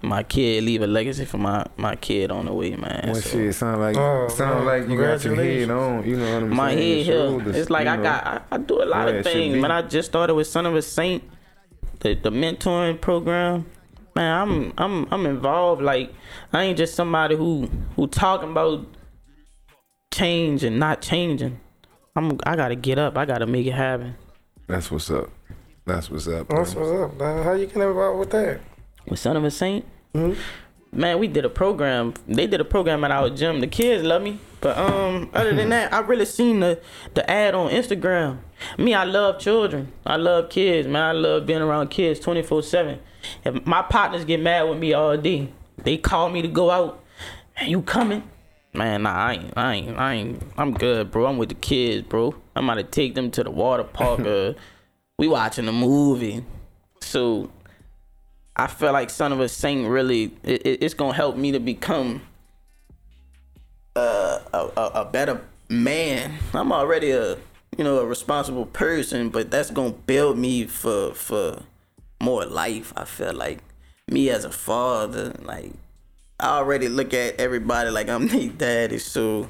[0.04, 3.02] My kid leave a legacy for my my kid on the way, man.
[3.04, 6.04] Well, So- shit, sound like Oh, sound man, like you got your head on.
[6.08, 6.56] You know what I'm my saying?
[6.56, 7.14] My head Your here.
[7.28, 8.02] shoulders, It's like I know.
[8.02, 9.54] got I, I do a lot Yeah, of things.
[9.54, 9.60] be.
[9.60, 11.22] Man, I just started with Son of a Saint,
[12.00, 13.66] the the mentoring program.
[14.16, 15.82] Man, I'm I'm I'm involved.
[15.82, 16.12] Like
[16.52, 18.84] I ain't just somebody who who talking about
[20.12, 21.60] change and not changing.
[22.16, 23.16] I'm I gotta get up.
[23.16, 24.16] I gotta make it happen.
[24.66, 25.30] That's what's up.
[25.84, 26.48] That's what's up.
[26.48, 26.58] bro.
[26.58, 27.18] That's what's up.
[27.18, 27.44] dog.
[27.44, 28.60] How you get involved with that?
[29.08, 29.84] With Son of a Saint.
[30.14, 30.36] Mhm.
[30.94, 32.12] Man, we did a program.
[32.28, 33.60] They did a program at our gym.
[33.60, 36.80] The kids love me, but um, other than that, I really seen the
[37.14, 38.38] the ad on Instagram.
[38.78, 39.90] Me, I love children.
[40.04, 41.02] I love kids, man.
[41.02, 43.00] I love being around kids twenty four seven.
[43.44, 45.48] If my partners get mad with me all day,
[45.82, 47.02] they call me to go out.
[47.58, 48.28] Man, you coming?
[48.74, 50.42] Man, nah, I ain't, I ain't, I ain't.
[50.56, 51.26] I'm good, bro.
[51.26, 52.34] I'm with the kids, bro.
[52.54, 54.20] I'm about to take them to the water park.
[54.26, 54.52] Uh,
[55.22, 56.44] we watching a movie,
[57.00, 57.48] so
[58.56, 61.60] I feel like Son of a Saint really it, it- it's gonna help me to
[61.60, 62.22] become
[63.94, 66.38] uh, a, a a better man.
[66.52, 67.36] I'm already a
[67.78, 71.62] you know a responsible person, but that's gonna build me for for
[72.20, 72.92] more life.
[72.96, 73.60] I feel like
[74.10, 75.70] me as a father, like
[76.40, 79.48] I already look at everybody like I'm their daddy, so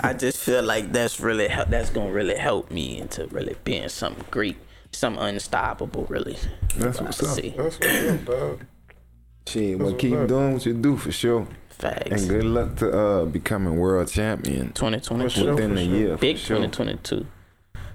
[0.00, 4.26] I just feel like that's really that's gonna really help me into really being something
[4.30, 4.56] great,
[4.96, 6.06] something unstoppable.
[6.08, 6.36] Really,
[6.76, 7.36] That's what what's I up.
[7.36, 7.48] see.
[7.56, 8.64] That's what's up, dog.
[9.46, 10.28] Shit, well, what's keep up.
[10.28, 11.46] doing what you do for sure.
[11.68, 12.10] Facts.
[12.22, 15.28] And good luck to uh becoming world champion 2022.
[15.30, 15.94] sure, within for the sure.
[15.94, 16.16] year.
[16.16, 16.56] Big for sure.
[16.58, 17.26] 2022.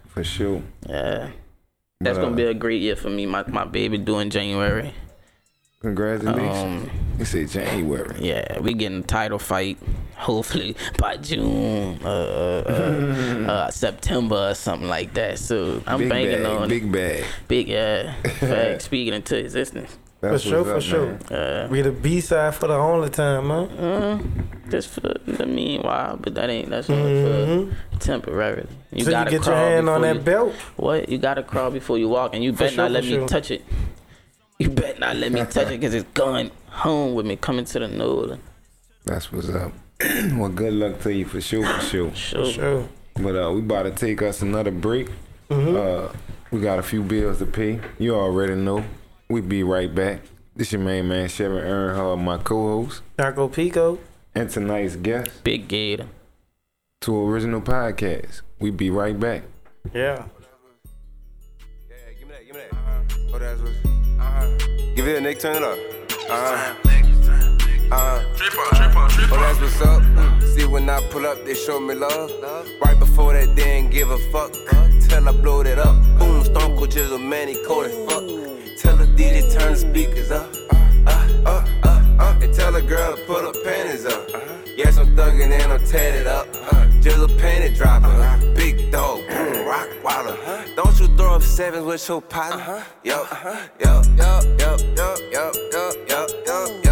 [0.08, 0.62] For sure.
[0.88, 1.30] Yeah.
[2.02, 3.26] That's But, uh, gonna be a great year for me.
[3.26, 4.93] My my baby due in January.
[5.82, 6.84] Congratulations.
[6.84, 8.16] Um, you say January.
[8.20, 9.78] yeah, we getting a title fight.
[10.20, 15.39] Hopefully by June, uh, uh, uh, September or something like that.
[15.39, 17.24] So I'm big banking bag, on big bag.
[17.47, 19.97] big yeah, fact, speaking into existence.
[20.22, 21.63] That's For sure, what's for up, sure.
[21.65, 23.70] Uh, We the B side for the only time, man.
[23.70, 24.20] uh,
[24.70, 27.74] just for the meanwhile, but that ain't that's only Mhm.
[27.93, 28.67] for temporarily.
[28.91, 30.53] You so you gotta get your hand on that you- belt.
[30.76, 31.07] What?
[31.07, 33.28] You gotta crawl before you walk, and you better sure, not let me sure.
[33.30, 33.63] touch it.
[34.57, 37.80] You better not let me touch it, cause it's going home with me, coming to
[37.80, 38.38] the nose.
[39.05, 39.72] That's what's up.
[40.38, 42.12] well, good luck to you for sure, for sure.
[42.12, 42.89] For sure.
[43.16, 45.10] But uh, we about to take us another break.
[45.50, 45.76] Mm-hmm.
[45.76, 46.14] Uh,
[46.52, 47.80] we got a few bills to pay.
[47.97, 48.86] You already know.
[49.30, 50.22] We be right back.
[50.56, 54.00] This your main man, Chevy Earnhardt, my co-host, Narco Pico.
[54.36, 56.08] and tonight's guest Big Gator.
[57.01, 58.42] to Original Podcast.
[58.59, 59.43] We be right back.
[59.93, 60.26] Yeah.
[61.89, 63.34] Yeah, give me that, give me that.
[63.34, 63.76] Oh, that's what's.
[64.20, 64.58] Uh-huh.
[64.96, 65.78] Give it a Nick, turn it up.
[66.30, 66.88] Uh-huh.
[67.91, 68.24] Uh-huh.
[69.32, 70.01] Oh, that's what's up.
[70.01, 70.43] Mm.
[70.53, 72.32] See, when I pull up, they show me love.
[72.82, 74.53] Right before that, they ain't give a fuck.
[75.01, 75.95] Till I blow that up.
[76.20, 78.24] Boom, Stone Cold Jizzle, man, he cold as fuck.
[78.78, 80.53] Tell the DJ turn the speakers up.
[80.71, 82.39] Uh, uh, uh, uh.
[82.41, 84.29] And tell the girl to put her panties up.
[84.78, 86.47] Yes, I'm thuggin' and I'm tatted up.
[87.01, 88.53] Jizzle panty dropper.
[88.55, 90.37] Big dog, boom, rock waller.
[90.75, 92.83] Don't you throw up sevens with your partner?
[93.03, 93.28] Yup,
[93.79, 96.88] yup, yup, yup, yup, yup, yup, yup, yup, yup, yup, yup,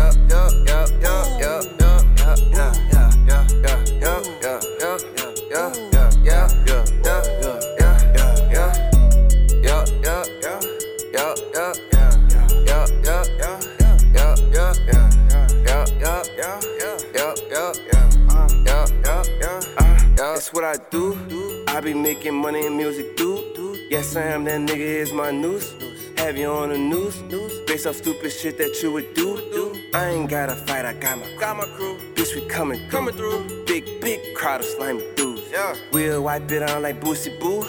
[20.47, 21.65] That's what I do.
[21.67, 23.81] I be making money in music, dude.
[23.89, 25.75] Yes, I am that nigga is my news.
[26.19, 27.21] Have you on the news?
[27.67, 29.75] Based off stupid shit that you would do.
[29.93, 31.97] I ain't gotta fight, I got my got my crew.
[32.15, 32.89] Bitch, we coming through.
[32.89, 33.65] coming through.
[33.65, 35.41] Big, big crowd of slimy dudes.
[35.51, 35.75] Yeah.
[35.91, 37.67] We'll wipe it on like Boosie Boo.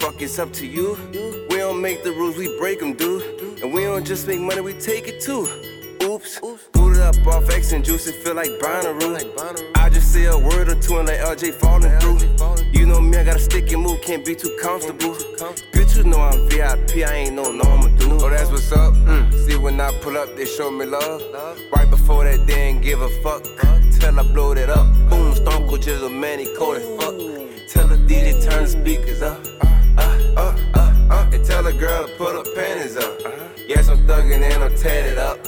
[0.00, 0.96] fuck, it's up to you.
[1.50, 3.60] We don't make the rules, we break them, dude.
[3.60, 5.48] And we don't just make money, we take it too.
[6.02, 6.40] Oops.
[6.72, 9.76] Booted up off X and juice, it feel like Bonnaroo.
[9.76, 12.18] I just say a word or two and let LJ falling through.
[12.72, 15.14] You know me, I got a sticky move, can't be too comfortable.
[15.72, 18.22] Bitches know I'm VIP, I ain't no normal dude.
[18.22, 18.94] Oh, that's what's up.
[18.94, 19.46] Mm.
[19.46, 21.22] See, when I pull up, they show me love.
[21.70, 23.44] Right before that, they ain't give a fuck.
[23.92, 24.86] Till I blow that up.
[25.10, 27.14] Boom, Stone Cold Jizzle, man, he cold as fuck.
[27.68, 29.38] Tell the DJ turn the speakers up.
[29.98, 31.30] Uh, uh, uh, uh.
[31.30, 33.20] And tell the girl to put her panties up.
[33.70, 35.38] Yes, I'm thuggin' and I'm tatted up.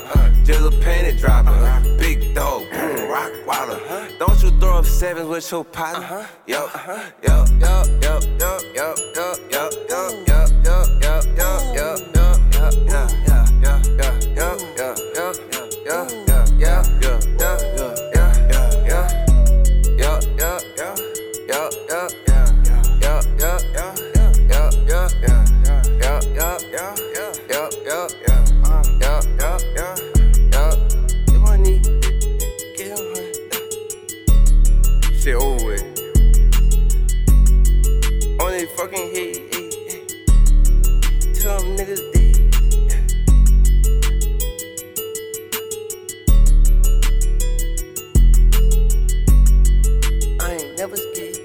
[0.45, 1.99] Jizzle panty dropper.
[1.99, 3.81] Big dog, boom, rock waller.
[4.21, 6.29] Don't you throw up sevens with your partner?
[6.47, 12.55] Yup, yup, yup, yup, yup, yup, yup, yup, yup, yup, yup, yup, yup, yup, yup,
[12.55, 13.12] yup, yup,
[35.23, 35.83] Shit over with.
[38.41, 40.03] On they fucking head, hey, hey.
[41.33, 42.39] Tell them niggas dead.
[50.41, 51.39] I ain't never scared.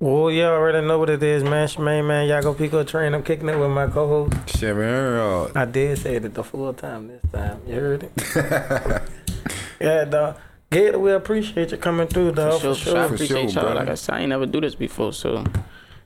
[0.00, 1.64] Well, you already know what it is, man.
[1.64, 3.12] It's your main man, Yago Pico Train.
[3.12, 4.32] I'm kicking it with my co-host.
[4.48, 5.54] Chevy Earnhardt.
[5.54, 7.60] I did say it the full time this time.
[7.66, 9.02] You heard it?
[9.80, 10.36] yeah, dog.
[10.70, 12.60] Gator, we appreciate you coming through, dog.
[12.60, 12.98] For For sure, sure.
[13.04, 13.72] I For appreciate sure, y'all.
[13.72, 13.80] brother.
[13.80, 15.44] Like I said, I ain't never do this before, so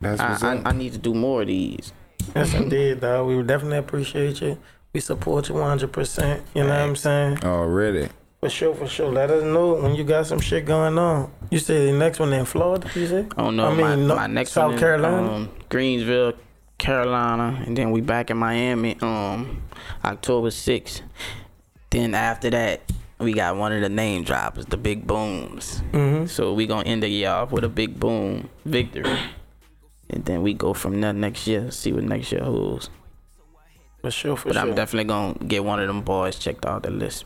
[0.00, 0.66] That's I, what's I, up.
[0.66, 1.92] I need to do more of these.
[2.36, 3.26] Yes, indeed, dog.
[3.26, 4.58] We definitely appreciate you.
[4.92, 6.40] We support you 100%.
[6.54, 7.38] You know what I'm saying?
[7.44, 8.08] Already.
[8.40, 9.10] For sure, for sure.
[9.10, 11.32] Let us know when you got some shit going on.
[11.50, 13.26] You say the next one in Florida, you say?
[13.36, 13.66] I don't know.
[13.66, 15.32] I mean, my, no- my next South one in, Carolina?
[15.32, 16.36] um, Greensville,
[16.78, 19.62] Carolina, and then we back in Miami, um,
[20.04, 21.02] October 6th.
[21.90, 22.80] Then after that,
[23.22, 25.82] we got one of the name droppers, the Big Booms.
[25.92, 26.28] Mhm.
[26.28, 29.18] So we gonna end the year off with a Big Boom victory,
[30.10, 31.70] and then we go from there next year.
[31.70, 32.90] See what next year holds.
[34.00, 34.62] For sure, for But sure.
[34.62, 37.24] I'm definitely gonna get one of them boys checked out the list.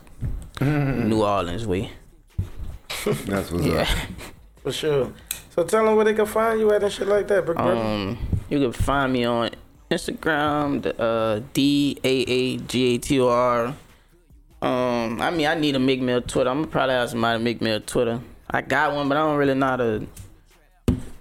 [0.61, 1.91] New Orleans way.
[3.05, 3.81] That's what's Yeah.
[3.81, 3.87] up.
[4.63, 5.11] For sure.
[5.55, 7.55] So tell them where they can find you at and shit like that, bro.
[7.57, 8.17] Um,
[8.49, 9.51] you can find me on
[9.89, 13.73] Instagram, the, uh, D A A G A T O R.
[14.61, 16.49] Um, I mean, I need a make me Twitter.
[16.49, 18.19] I'm gonna probably have somebody to make me Twitter.
[18.49, 20.07] I got one, but I don't really know how to.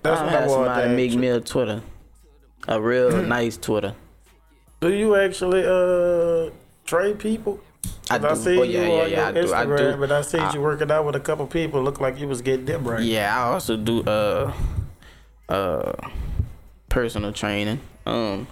[0.02, 1.34] That's I have somebody to to make ask me you.
[1.34, 1.82] a Twitter,
[2.68, 3.94] a real nice Twitter.
[4.80, 6.50] Do you actually uh
[6.86, 7.60] trade people?
[8.10, 8.36] I do.
[8.36, 9.96] see Oh, you yeah, yeah, on yeah, your I do, I do.
[9.98, 11.82] but I see I- you working out with a couple people.
[11.82, 13.02] Look like you was getting dip right.
[13.02, 14.52] Yeah, I also do uh
[15.48, 15.92] uh
[16.88, 17.80] personal training.
[18.06, 18.46] Um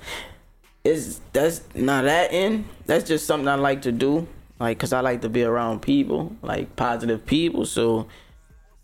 [0.83, 2.65] is that's not that in.
[2.87, 4.27] That's just something I like to do.
[4.61, 7.67] Like cuz I like to be around people, like positive people.
[7.67, 8.07] So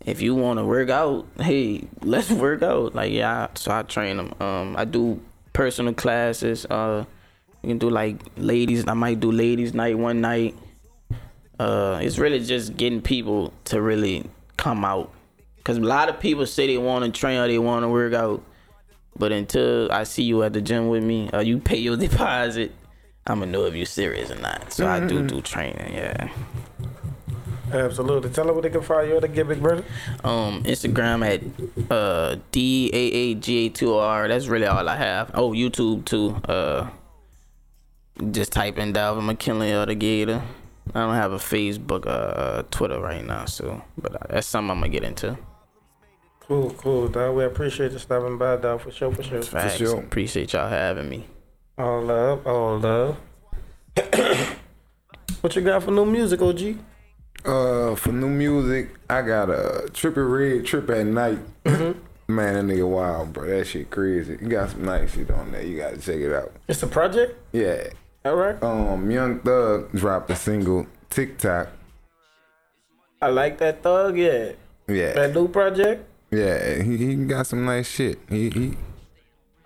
[0.05, 2.95] if you want to work out, hey, let's work out.
[2.95, 4.33] Like yeah, so I train them.
[4.39, 5.21] Um I do
[5.53, 6.65] personal classes.
[6.65, 7.05] Uh
[7.61, 10.55] you can do like ladies, I might do ladies night one night.
[11.59, 14.27] Uh, it's really just getting people to really
[14.57, 15.11] come out,
[15.63, 18.13] cause a lot of people say they want to train or they want to work
[18.13, 18.43] out,
[19.15, 22.71] but until I see you at the gym with me, or you pay your deposit,
[23.27, 24.73] I'ma know if you're serious or not.
[24.73, 26.29] So I do do training, yeah.
[27.71, 28.29] Absolutely.
[28.31, 29.85] Tell them what they can find you at the Get Big Brother.
[30.23, 34.27] Um, Instagram at uh D A A G A two R.
[34.27, 35.31] That's really all I have.
[35.33, 36.35] Oh, YouTube too.
[36.51, 36.89] Uh,
[38.31, 40.41] just type in Dalvin McKinley or the Gator.
[40.93, 44.79] I don't have a Facebook, uh, Twitter right now, so but uh, that's something I'm
[44.79, 45.37] gonna get into.
[46.41, 47.35] Cool, cool, dog.
[47.35, 49.41] We appreciate you stopping by, dog, for sure, for sure.
[49.41, 49.77] Facts.
[49.77, 49.99] sure.
[49.99, 51.25] Appreciate y'all having me.
[51.77, 53.17] All love, all love.
[55.41, 56.77] what you got for new music, OG?
[57.43, 61.39] Uh, for new music, I got a Trippie Redd Trip at Knight.
[61.65, 63.47] Man, that nigga wild, bro.
[63.47, 64.37] That shit crazy.
[64.41, 65.63] You got some nice shit on there.
[65.63, 66.51] You gotta check it out.
[66.67, 67.37] It's a project?
[67.51, 67.87] Yeah.
[68.23, 68.61] All right.
[68.63, 71.69] Um, Young Thug dropped a single TikTok.
[73.21, 74.53] I like that thug, yeah.
[74.87, 75.13] Yeah.
[75.13, 76.07] That new project?
[76.31, 78.19] Yeah, he, he got some nice shit.
[78.29, 78.77] He he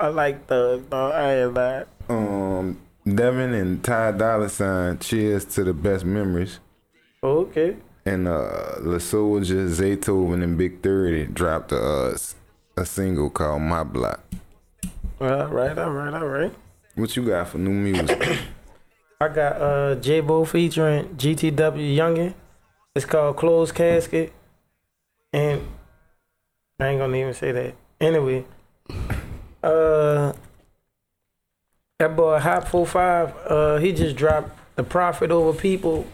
[0.05, 1.13] I like thug, dog.
[1.13, 1.87] I ain't that.
[2.09, 6.59] um Devin and Ty Dolla Sign, cheers to the best memories.
[7.23, 7.77] Okay.
[8.05, 12.17] And uh La Soldier, Zaytoven, and Big 30 dropped a, uh,
[12.77, 14.19] a single called My Block.
[15.19, 16.53] All right, all right, all right.
[16.93, 18.21] What you got for new music?
[19.19, 22.35] I got uh J Bo featuring GTW Youngin.
[22.95, 24.33] It's called Closed Casket.
[25.33, 25.63] And
[26.79, 27.73] I ain't gonna even say that.
[27.99, 28.45] Anyway,
[29.65, 30.33] uh
[31.99, 36.05] that boy Hop 45, uh he just dropped the Profit Over People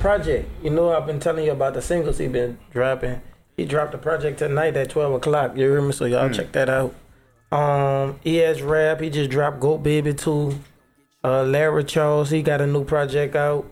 [0.00, 0.48] project.
[0.62, 3.20] You know I've been telling you about the singles he been dropping.
[3.56, 5.56] He dropped the project tonight at 12 o'clock.
[5.56, 5.92] You hear me?
[5.92, 6.94] So y'all check that out.
[7.52, 10.58] Um, ES Rap, he just dropped Goat Baby 2.
[11.22, 13.70] Uh, Larry Charles, he got a new project out.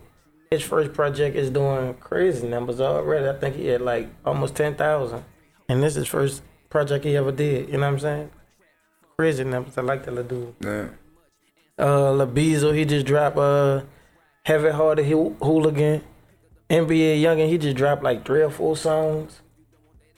[0.50, 3.28] His first project is doing crazy numbers already.
[3.28, 5.24] I think he had like almost 10,000.
[5.68, 7.68] And this is his first project he ever did.
[7.68, 8.30] You know what I'm saying?
[9.18, 9.76] Crazy numbers.
[9.76, 10.54] I like that little dude.
[10.64, 10.88] Yeah.
[11.76, 13.82] Uh, LaBeazle, he just dropped uh,
[14.44, 16.02] Heavy Hearted Hool- Hooligan.
[16.70, 19.40] NBA Youngin, he just dropped like three or four songs.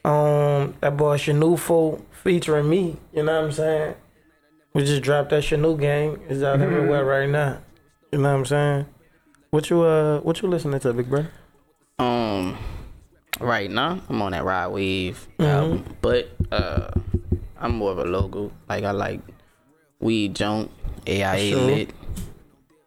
[0.05, 3.95] Um, that boy Shanufo featuring me, you know what I'm saying?
[4.75, 6.19] We just dropped that Shanu gang.
[6.29, 7.59] It's out everywhere right now.
[8.13, 8.87] You know what I'm saying?
[9.51, 11.31] What you uh what you listening to, big brother?
[11.99, 12.57] Um,
[13.41, 16.91] right now I'm on that Rod Wave album, but uh,
[17.61, 18.53] I'm more of a logo.
[18.69, 19.21] Like I like
[20.01, 20.71] Weed Junk,
[21.07, 21.61] AIA Sure.
[21.61, 21.91] Lit,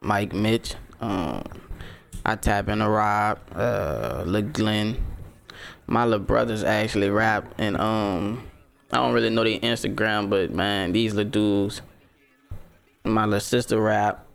[0.02, 0.76] Mike Mitch.
[1.00, 1.44] Um,
[2.26, 4.98] I tap into Rob, uh, Lil Glenn.
[5.86, 8.48] My little brothers actually rap, and um,
[8.92, 11.82] I don't really know their Instagram, but man, these little dudes.
[13.04, 14.26] My little sister rap,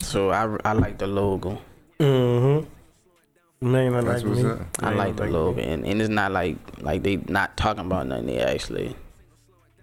[0.00, 1.60] so I I like the logo.
[2.00, 3.70] Mm-hmm.
[3.70, 4.44] Man, I That's like me.
[4.50, 4.60] up.
[4.80, 8.26] I like the logo, and, and it's not like like they not talking about nothing.
[8.26, 8.96] They actually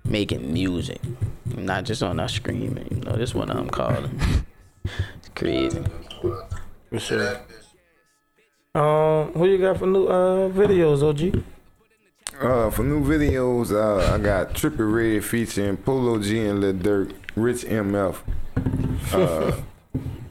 [0.03, 0.99] making music,
[1.45, 2.87] not just on us screaming.
[2.91, 4.19] You know, this one I'm calling.
[4.83, 5.83] it's crazy.
[6.89, 7.41] For sure.
[8.73, 11.43] Um, who you got for new uh videos, OG?
[12.41, 17.13] Uh, for new videos, uh, I got Trippie Redd featuring Polo G and Lil Durk,
[17.35, 18.15] Rich MF,
[19.13, 19.51] uh,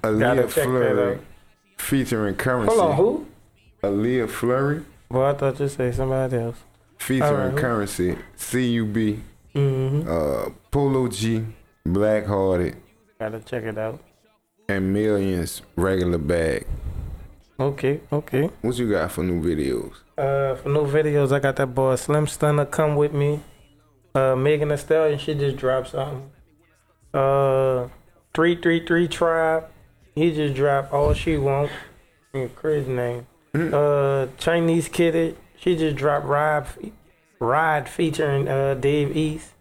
[0.03, 1.19] Gotta Aaliyah Flurry
[1.77, 2.75] featuring Currency.
[2.75, 3.27] Hold on, who?
[3.83, 6.57] Aaliyah Flurry Boy, I thought you say somebody else.
[6.99, 7.59] featuring Alright, who?
[7.59, 9.21] Currency, CUB,
[9.55, 10.09] Mm-hmm.
[10.09, 11.45] uh, Polo G,
[11.85, 12.77] Black Hearted,
[13.19, 14.01] Gotta check it out.
[14.69, 16.67] and Millions Regular Bag.
[17.59, 18.49] Okay, okay.
[18.63, 19.93] What you got for new videos?
[20.17, 23.41] Uh, for new videos, I got that boy Slim Stunner come with me.
[24.15, 26.31] Uh, Megan Thee Stallion, she just dropped something.
[27.13, 27.89] Uh,
[28.35, 29.65] three three three tribe,
[30.15, 31.71] he just dropped all she want.
[32.55, 33.27] Crazy name.
[33.55, 36.27] Uh, Chinese Kitty, she just dropped
[36.69, 36.93] fe-
[37.41, 39.53] ride featuring uh Dave East.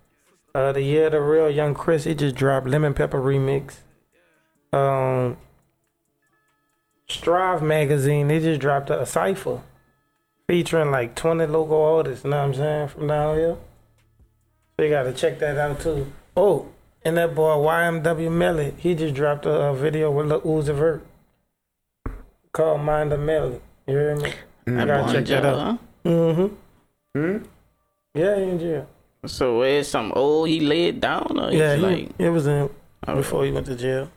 [0.54, 3.78] Uh, the year of the real young Chris, he just dropped Lemon Pepper remix.
[4.74, 5.38] Um,
[7.08, 9.62] Strive magazine, they just dropped a cipher
[10.48, 13.58] featuring like 20 local artists, you know what I'm saying, from down here.
[14.78, 16.12] So you gotta check that out too.
[16.38, 16.68] Oh,
[17.04, 21.06] and that boy YNW Melly, he just dropped a, a video with Lil Uzi Vert
[22.52, 23.60] called Mind the Melly.
[23.88, 24.34] You hear me?
[24.66, 25.80] That gotta boy in check that out.
[26.06, 26.56] Mm-hmm.
[27.20, 27.38] Hmm?
[28.14, 28.88] Yeah, he in jail.
[29.26, 32.70] So it's some old he laid down, or Yeah, he, like it was in
[33.08, 34.10] oh, before he went to jail.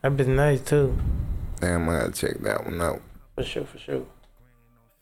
[0.00, 0.98] That been nice too.
[1.60, 3.00] Damn, I gotta check that one out.
[3.36, 4.06] For sure, for sure.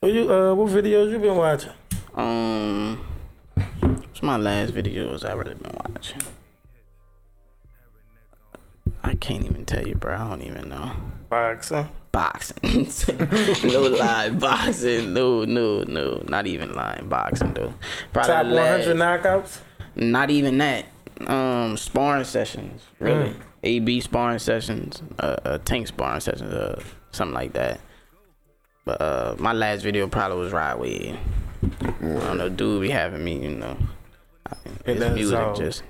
[0.00, 1.72] What you uh what videos you been watching?
[2.14, 3.00] Um,
[4.10, 6.20] it's my last videos I really been watching?
[9.02, 10.14] I can't even tell you, bro.
[10.14, 10.92] I don't even know.
[11.30, 11.88] Boxing.
[12.12, 12.88] Boxing.
[13.70, 15.12] no live boxing.
[15.14, 16.22] No, no, no.
[16.28, 17.72] Not even live boxing though.
[18.12, 19.58] Probably Top the last- 100 knockouts.
[19.96, 20.86] Not even that.
[21.26, 23.30] Um, sparring sessions, really.
[23.30, 23.36] Mm.
[23.62, 26.82] AB sparring sessions, uh, uh, tank sparring sessions, uh,
[27.12, 27.78] something like that.
[28.86, 31.16] But uh, my last video probably was Rod Wave.
[31.62, 33.76] I don't know, dude be having me, you know.
[34.86, 35.54] It It's does music all.
[35.54, 35.82] just.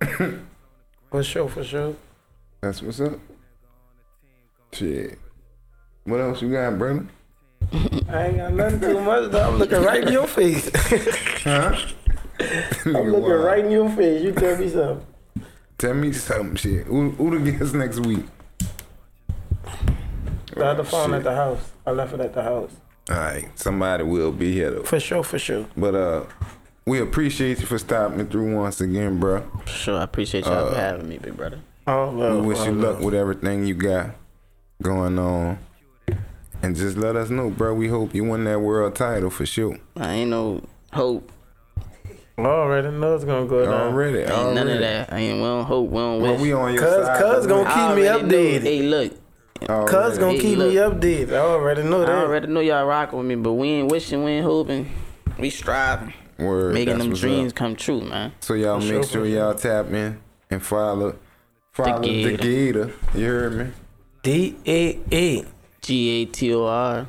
[1.10, 1.94] For sure, for sure.
[2.60, 3.18] That's what's up.
[4.72, 5.18] Shit.
[6.06, 7.04] What else you got, brother?
[8.08, 9.30] I ain't got nothing too much.
[9.32, 9.48] Though.
[9.48, 10.70] I'm looking right in your face.
[11.46, 11.76] Huh?
[12.86, 14.22] I'm looking right in your face.
[14.22, 15.06] You tell me something.
[15.78, 16.86] Tell me something, shit.
[16.86, 18.24] Who, who the guest next week?
[20.56, 21.18] I had the phone shit.
[21.18, 21.70] at the house.
[21.86, 22.72] I left it at the house.
[23.10, 24.82] All right, somebody will be here though.
[24.82, 25.66] For sure, for sure.
[25.76, 26.24] But uh,
[26.84, 29.48] we appreciate you for stopping through once again, bro.
[29.66, 31.60] Sure, I appreciate y'all Uh, for having me, big brother.
[31.86, 32.40] Oh, well.
[32.40, 34.16] we wish oh, you luck with everything you got
[34.82, 35.58] going on.
[36.62, 37.74] And just let us know, bro.
[37.74, 39.78] We hope you win that world title for sure.
[39.96, 40.62] I ain't no
[40.92, 41.30] hope.
[42.38, 43.72] I already know it's gonna go down.
[43.92, 44.54] Already, Ain't already.
[44.56, 45.12] none of that.
[45.12, 45.36] I ain't.
[45.38, 45.88] We don't hope.
[45.90, 46.40] We don't Well, wish.
[46.42, 47.22] we on your Cuz- side.
[47.22, 48.62] cuz gonna I keep me already know- updated.
[48.62, 49.12] Hey, look.
[49.68, 49.90] Already.
[49.92, 51.32] Cuz gonna Hey, keep me updated.
[51.32, 52.10] I already know that.
[52.10, 54.86] I already know y'all rocking with me, but we ain't wishing, we ain't hoping.
[55.38, 57.56] We striving, Word, making that's them dreams up.
[57.56, 58.32] come true, man.
[58.40, 60.18] So y'all For make sure, sure y'all tap in
[60.50, 61.16] and follow,
[61.72, 62.06] follow the
[62.36, 62.36] Gator.
[62.36, 62.92] Gator.
[63.14, 63.66] You heard me?
[64.22, 65.44] D A A.
[65.86, 66.96] G A T O R.
[66.96, 67.06] Y'all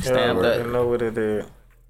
[0.00, 0.68] Stamp already that.
[0.70, 1.46] know what it is.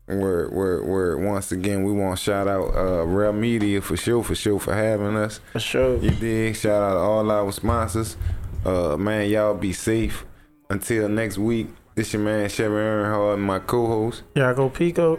[0.07, 1.25] Word, word, word.
[1.25, 4.75] Once again, we want to shout out uh, Real Media for sure, for sure, for
[4.75, 5.41] having us.
[5.53, 5.97] For sure.
[5.97, 6.55] You did.
[6.57, 8.19] Shout out to all our sponsors.
[8.67, 10.27] Uh, man, y'all be safe.
[10.69, 15.19] Until next week, this your man Chevy Earnhardt and my co-host Y'all go Pico.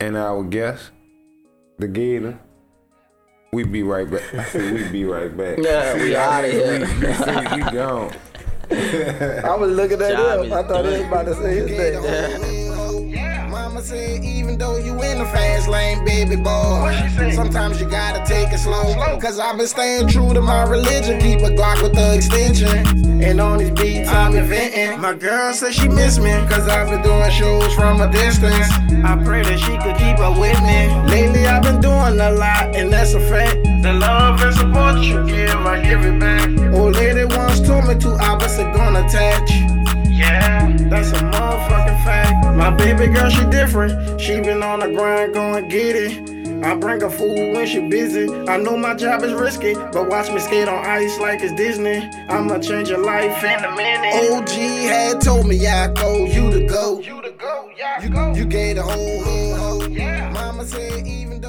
[0.00, 0.92] and our guest,
[1.78, 2.38] the Gator.
[3.52, 4.34] We be right back.
[4.34, 5.58] I said we be right back.
[5.62, 6.80] Yeah, we outta here.
[6.80, 8.14] We, say we gone.
[8.70, 10.52] I was looking at Job him.
[10.52, 13.50] I thought he was about to say his name.
[13.50, 16.94] Mama said, even though you in the fast lane, baby boy,
[17.32, 18.94] sometimes you gotta take it slow.
[19.20, 21.18] Cause I've been staying true to my religion.
[21.20, 23.22] Keep a Glock with the extension.
[23.22, 25.00] And on these beats, I'm inventing.
[25.00, 26.30] My girl said she miss me.
[26.48, 28.70] Cause I've been doing shows from a distance.
[29.04, 30.88] I pray that she could keep up with me.
[31.10, 33.67] Lately, I've been doing a lot, and that's a fact.
[33.80, 36.48] The love and support you give, I give it back.
[36.74, 39.50] Old lady once told me two opposites gonna attach.
[40.10, 42.56] Yeah, that's a motherfucking fact.
[42.56, 44.20] My baby girl, she different.
[44.20, 46.64] She been on the grind, going get it.
[46.64, 48.28] I bring her food when she busy.
[48.48, 51.98] I know my job is risky, but watch me skate on ice like it's Disney.
[52.28, 54.32] I'ma change your life in a minute.
[54.32, 56.98] OG had told me, I go, you to go.
[56.98, 60.32] You to go, yeah, you, you gave the whole hood Yeah.
[60.32, 61.40] Mama said, even